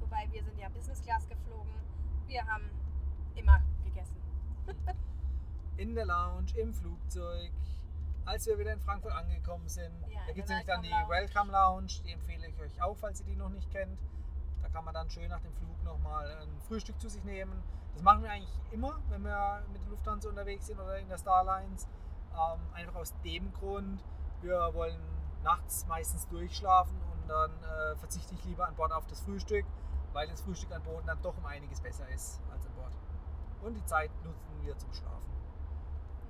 Wobei 0.00 0.26
wir 0.30 0.42
sind 0.42 0.58
ja 0.58 0.68
Business 0.68 1.02
Class 1.02 1.28
geflogen. 1.28 1.72
Wir 2.26 2.44
haben 2.46 2.70
immer 3.34 3.60
gegessen. 3.84 4.16
In 5.76 5.94
der 5.94 6.06
Lounge, 6.06 6.58
im 6.58 6.74
Flugzeug, 6.74 7.52
als 8.24 8.46
wir 8.46 8.58
wieder 8.58 8.72
in 8.72 8.80
Frankfurt 8.80 9.12
angekommen 9.12 9.68
sind. 9.68 9.94
Ja, 10.08 10.18
da 10.26 10.32
gibt 10.32 10.46
es 10.46 10.48
nämlich 10.48 10.66
dann 10.66 10.82
die 10.82 10.90
Welcome 10.90 11.52
Lounge, 11.52 12.02
die 12.04 12.12
empfehle 12.12 12.48
ich 12.48 12.60
euch 12.60 12.82
auch, 12.82 12.96
falls 12.96 13.20
ihr 13.20 13.26
die 13.26 13.36
noch 13.36 13.48
nicht 13.48 13.70
kennt. 13.70 13.96
Kann 14.78 14.84
man 14.84 14.94
dann 14.94 15.10
schön 15.10 15.28
nach 15.28 15.40
dem 15.40 15.52
Flug 15.54 15.82
nochmal 15.82 16.30
ein 16.40 16.60
Frühstück 16.68 17.00
zu 17.00 17.08
sich 17.08 17.24
nehmen. 17.24 17.64
Das 17.94 18.02
machen 18.04 18.22
wir 18.22 18.30
eigentlich 18.30 18.60
immer, 18.70 19.00
wenn 19.08 19.24
wir 19.24 19.64
mit 19.72 19.82
der 19.82 19.88
Lufthansa 19.88 20.28
unterwegs 20.28 20.68
sind 20.68 20.78
oder 20.78 21.00
in 21.00 21.08
der 21.08 21.18
Starlines. 21.18 21.88
Ähm, 22.30 22.60
einfach 22.74 22.94
aus 22.94 23.12
dem 23.24 23.52
Grund, 23.54 24.04
wir 24.40 24.70
wollen 24.74 25.00
nachts 25.42 25.84
meistens 25.88 26.28
durchschlafen 26.28 26.96
und 27.12 27.28
dann 27.28 27.50
äh, 27.50 27.96
verzichte 27.96 28.36
ich 28.36 28.44
lieber 28.44 28.68
an 28.68 28.76
Bord 28.76 28.92
auf 28.92 29.04
das 29.08 29.20
Frühstück, 29.22 29.66
weil 30.12 30.28
das 30.28 30.42
Frühstück 30.42 30.70
an 30.70 30.84
Bord 30.84 31.08
dann 31.08 31.20
doch 31.22 31.36
um 31.36 31.46
einiges 31.46 31.80
besser 31.80 32.08
ist 32.10 32.40
als 32.52 32.64
an 32.64 32.72
Bord. 32.74 32.92
Und 33.62 33.74
die 33.74 33.84
Zeit 33.84 34.12
nutzen 34.22 34.62
wir 34.62 34.78
zum 34.78 34.92
Schlafen. 34.92 35.32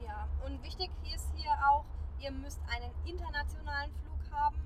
Ja, 0.01 0.27
und 0.47 0.63
wichtig 0.63 0.91
ist 1.15 1.31
hier 1.35 1.53
auch, 1.71 1.85
ihr 2.19 2.31
müsst 2.31 2.63
einen 2.71 2.95
internationalen 3.05 3.93
Flug 3.97 4.21
haben. 4.31 4.57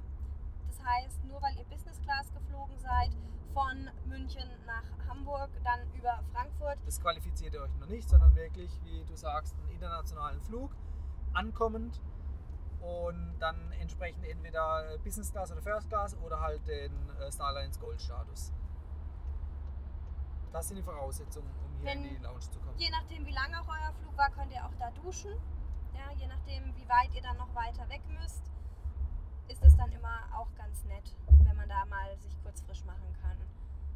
Das 0.69 0.81
heißt, 0.85 1.25
nur 1.25 1.43
weil 1.43 1.59
ihr 1.59 1.65
Business 1.65 2.01
Class 2.03 2.33
geflogen 2.33 2.79
seid, 2.79 3.11
von 3.53 3.91
München 4.07 4.49
nach 4.67 4.85
Hamburg, 5.09 5.51
dann 5.65 5.81
über 5.95 6.23
Frankfurt, 6.33 6.79
Das 6.87 7.01
qualifiziert 7.01 7.55
ihr 7.55 7.63
euch 7.63 7.75
noch 7.79 7.87
nicht, 7.89 8.09
sondern 8.09 8.35
wirklich, 8.35 8.71
wie 8.85 9.05
du 9.05 9.15
sagst, 9.15 9.55
einen 9.59 9.71
internationalen 9.71 10.41
Flug, 10.43 10.75
ankommend 11.35 12.01
und 12.81 13.37
dann 13.39 13.73
entsprechend 13.81 14.25
entweder 14.25 14.99
Business 15.05 15.31
Class 15.31 15.53
oder 15.53 15.63
First 15.63 15.89
Class 15.89 16.17
oder 16.19 16.41
halt 16.41 16.67
den 16.67 16.93
äh, 17.21 17.31
Starlines 17.31 17.79
Gold 17.79 18.01
Status. 18.01 18.53
Das 20.53 20.69
sind 20.69 20.77
die 20.77 20.83
Voraussetzungen, 20.83 21.49
um 21.65 21.81
hier 21.81 21.93
in 21.93 22.03
Wenn- 22.05 22.17
die 22.17 22.23
Lounge 22.23 22.41
zu 22.41 22.59
kommen. 22.61 22.77
Je 22.79 22.91
nachdem, 22.91 23.25
wie 23.27 23.33
lang 23.33 23.55
auch 23.55 23.69
euer 23.69 23.93
Flug 23.95 24.17
war, 24.17 24.31
könnt 24.31 24.53
ihr 24.53 24.65
auch 24.65 24.75
da 24.79 24.91
duschen. 25.03 25.33
Ja, 25.95 26.11
je 26.19 26.27
nachdem, 26.27 26.75
wie 26.77 26.89
weit 26.89 27.15
ihr 27.15 27.23
dann 27.23 27.37
noch 27.39 27.55
weiter 27.55 27.89
weg 27.89 28.03
müsst, 28.09 28.52
ist 29.49 29.63
es 29.63 29.77
dann 29.77 29.91
immer 29.93 30.29
auch 30.35 30.53
ganz 30.57 30.85
nett, 30.85 31.15
wenn 31.45 31.57
man 31.57 31.69
da 31.69 31.85
mal 31.87 32.17
sich 32.19 32.37
kurz 32.43 32.61
frisch 32.63 32.85
machen 32.85 33.13
kann. 33.23 33.37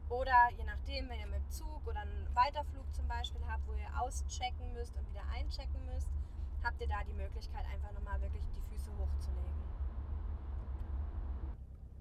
Oder 0.09 0.51
je 0.57 0.65
nachdem, 0.65 1.09
wenn 1.09 1.21
ihr 1.21 1.27
mit 1.27 1.53
Zug 1.53 1.87
oder 1.87 2.01
einen 2.01 2.29
Weiterflug 2.35 2.87
zum 2.95 3.09
Beispiel 3.09 3.43
habt, 3.49 3.67
wo 3.67 3.75
ihr 3.75 4.01
auschecken 4.01 4.73
müsst 4.75 4.97
und 4.97 5.09
wieder 5.11 5.25
einchecken 5.35 5.85
müsst, 5.87 6.09
habt 6.63 6.81
ihr 6.81 6.89
da 6.89 7.03
die 7.05 7.15
Möglichkeit, 7.15 7.65
einfach 7.73 7.93
nochmal 7.93 8.21
wirklich 8.21 8.45
die 8.55 8.63
Füße 8.71 8.91
hochzulegen. 8.99 9.57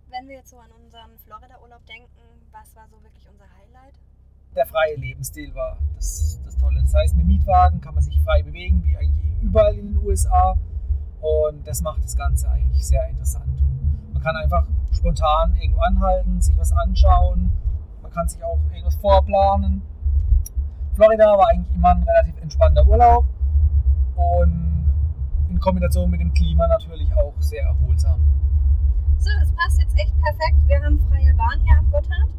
Wenn 0.09 0.27
wir 0.27 0.35
jetzt 0.37 0.49
so 0.49 0.59
an 0.59 0.71
unseren 0.71 1.17
Florida-Urlaub 1.19 1.85
denken, 1.87 2.21
was 2.51 2.75
war 2.75 2.87
so 2.87 3.01
wirklich 3.03 3.27
unser 3.27 3.49
Highlight? 3.57 3.95
der 4.55 4.65
freie 4.65 4.95
Lebensstil 4.95 5.53
war 5.53 5.77
das, 5.95 6.39
das 6.43 6.57
Tolle. 6.57 6.81
Das 6.81 6.93
heißt, 6.93 7.15
mit 7.15 7.25
Mietwagen 7.27 7.81
kann 7.81 7.93
man 7.93 8.03
sich 8.03 8.19
frei 8.21 8.41
bewegen, 8.41 8.83
wie 8.83 8.95
eigentlich 8.95 9.41
überall 9.41 9.77
in 9.77 9.93
den 9.93 10.05
USA. 10.05 10.57
Und 11.21 11.65
das 11.65 11.81
macht 11.81 12.03
das 12.03 12.15
Ganze 12.15 12.49
eigentlich 12.49 12.85
sehr 12.85 13.07
interessant. 13.09 13.61
Man 14.13 14.21
kann 14.21 14.35
einfach 14.35 14.67
spontan 14.91 15.55
irgendwo 15.55 15.81
anhalten, 15.81 16.41
sich 16.41 16.57
was 16.57 16.71
anschauen. 16.71 17.51
Man 18.01 18.11
kann 18.11 18.27
sich 18.27 18.43
auch 18.43 18.59
irgendwas 18.71 18.95
vorplanen. 18.95 19.81
Florida 20.95 21.37
war 21.37 21.49
eigentlich 21.49 21.73
immer 21.75 21.89
ein 21.89 22.03
relativ 22.03 22.41
entspannter 22.41 22.87
Urlaub 22.87 23.25
und 24.15 24.91
in 25.49 25.59
Kombination 25.59 26.09
mit 26.09 26.21
dem 26.21 26.33
Klima 26.33 26.67
natürlich 26.67 27.13
auch 27.15 27.33
sehr 27.39 27.63
erholsam. 27.63 28.21
So, 29.17 29.29
das 29.39 29.51
passt 29.51 29.79
jetzt 29.79 29.95
echt 29.97 30.13
perfekt. 30.21 30.57
Wir 30.67 30.83
haben 30.83 30.99
freie 31.09 31.33
Bahn 31.33 31.59
hier 31.63 31.77
am 31.77 31.91
Gotthard. 31.91 32.29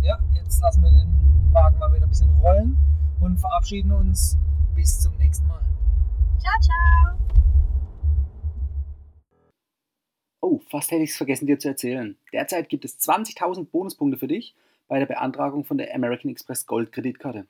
Ja, 0.00 0.18
jetzt 0.34 0.60
lassen 0.62 0.82
wir 0.82 0.90
den 0.90 1.52
Wagen 1.52 1.78
mal 1.78 1.92
wieder 1.92 2.06
ein 2.06 2.08
bisschen 2.08 2.30
rollen 2.36 2.78
und 3.20 3.38
verabschieden 3.38 3.92
uns 3.92 4.38
bis 4.74 5.00
zum 5.00 5.16
nächsten 5.16 5.48
Mal. 5.48 5.62
Ciao, 6.38 6.60
ciao! 6.60 7.18
Oh, 10.40 10.60
fast 10.70 10.90
hätte 10.90 11.02
ich 11.02 11.10
es 11.10 11.16
vergessen 11.16 11.46
dir 11.46 11.58
zu 11.58 11.68
erzählen. 11.68 12.16
Derzeit 12.32 12.68
gibt 12.68 12.84
es 12.84 12.98
20.000 12.98 13.66
Bonuspunkte 13.66 14.18
für 14.18 14.28
dich 14.28 14.54
bei 14.86 14.98
der 14.98 15.06
Beantragung 15.06 15.64
von 15.64 15.78
der 15.78 15.94
American 15.94 16.30
Express 16.30 16.66
Gold 16.66 16.92
Kreditkarte. 16.92 17.46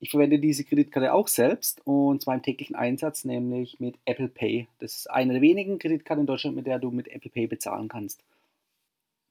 Ich 0.00 0.10
verwende 0.10 0.38
diese 0.38 0.64
Kreditkarte 0.64 1.12
auch 1.12 1.28
selbst 1.28 1.80
und 1.86 2.22
zwar 2.22 2.34
im 2.34 2.42
täglichen 2.42 2.76
Einsatz, 2.76 3.24
nämlich 3.24 3.78
mit 3.78 3.96
Apple 4.04 4.28
Pay. 4.28 4.68
Das 4.78 4.94
ist 4.94 5.10
eine 5.10 5.34
der 5.34 5.42
wenigen 5.42 5.78
Kreditkarten 5.78 6.22
in 6.22 6.26
Deutschland, 6.26 6.56
mit 6.56 6.66
der 6.66 6.78
du 6.78 6.90
mit 6.90 7.08
Apple 7.08 7.30
Pay 7.30 7.46
bezahlen 7.46 7.88
kannst. 7.88 8.22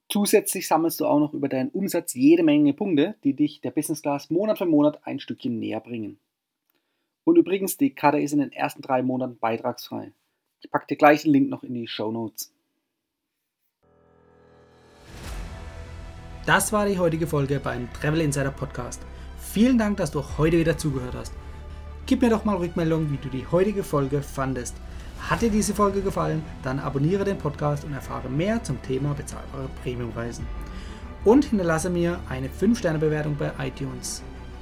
Zusätzlich 0.09 0.67
sammelst 0.67 0.99
du 0.99 1.05
auch 1.07 1.19
noch 1.19 1.33
über 1.33 1.49
deinen 1.49 1.69
Umsatz 1.69 2.13
jede 2.13 2.43
Menge 2.43 2.73
Punkte, 2.73 3.15
die 3.23 3.33
dich 3.33 3.61
der 3.61 3.71
Business 3.71 4.01
Class 4.01 4.29
Monat 4.29 4.59
für 4.59 4.65
Monat 4.65 4.99
ein 5.05 5.19
Stückchen 5.19 5.59
näher 5.59 5.79
bringen. 5.79 6.19
Und 7.25 7.37
übrigens, 7.37 7.77
die 7.77 7.93
Karte 7.93 8.19
ist 8.19 8.33
in 8.33 8.39
den 8.39 8.51
ersten 8.51 8.81
drei 8.81 9.01
Monaten 9.01 9.37
beitragsfrei. 9.37 10.11
Ich 10.61 10.71
packe 10.71 10.87
dir 10.87 10.97
gleich 10.97 11.23
den 11.23 11.31
Link 11.31 11.49
noch 11.49 11.63
in 11.63 11.73
die 11.73 11.87
Show 11.87 12.11
Notes. 12.11 12.53
Das 16.45 16.73
war 16.73 16.85
die 16.85 16.99
heutige 16.99 17.25
Folge 17.25 17.61
beim 17.61 17.91
Travel 17.93 18.19
Insider 18.19 18.51
Podcast. 18.51 19.01
Vielen 19.37 19.77
Dank, 19.77 19.97
dass 19.97 20.11
du 20.11 20.21
heute 20.37 20.57
wieder 20.57 20.77
zugehört 20.77 21.15
hast. 21.15 21.33
Gib 22.05 22.21
mir 22.21 22.29
doch 22.29 22.43
mal 22.43 22.57
Rückmeldung, 22.57 23.09
wie 23.11 23.17
du 23.17 23.29
die 23.29 23.47
heutige 23.47 23.83
Folge 23.83 24.21
fandest. 24.21 24.75
Hat 25.21 25.41
dir 25.41 25.49
diese 25.49 25.73
Folge 25.73 26.01
gefallen, 26.01 26.43
dann 26.61 26.79
abonniere 26.79 27.23
den 27.23 27.37
Podcast 27.37 27.85
und 27.85 27.93
erfahre 27.93 28.29
mehr 28.29 28.61
zum 28.61 28.81
Thema 28.81 29.13
bezahlbare 29.13 29.69
Premiumreisen. 29.81 30.45
Und 31.23 31.45
hinterlasse 31.45 31.89
mir 31.89 32.19
eine 32.27 32.49
5-Sterne-Bewertung 32.49 33.37
bei 33.37 33.53
iTunes. 33.65 34.21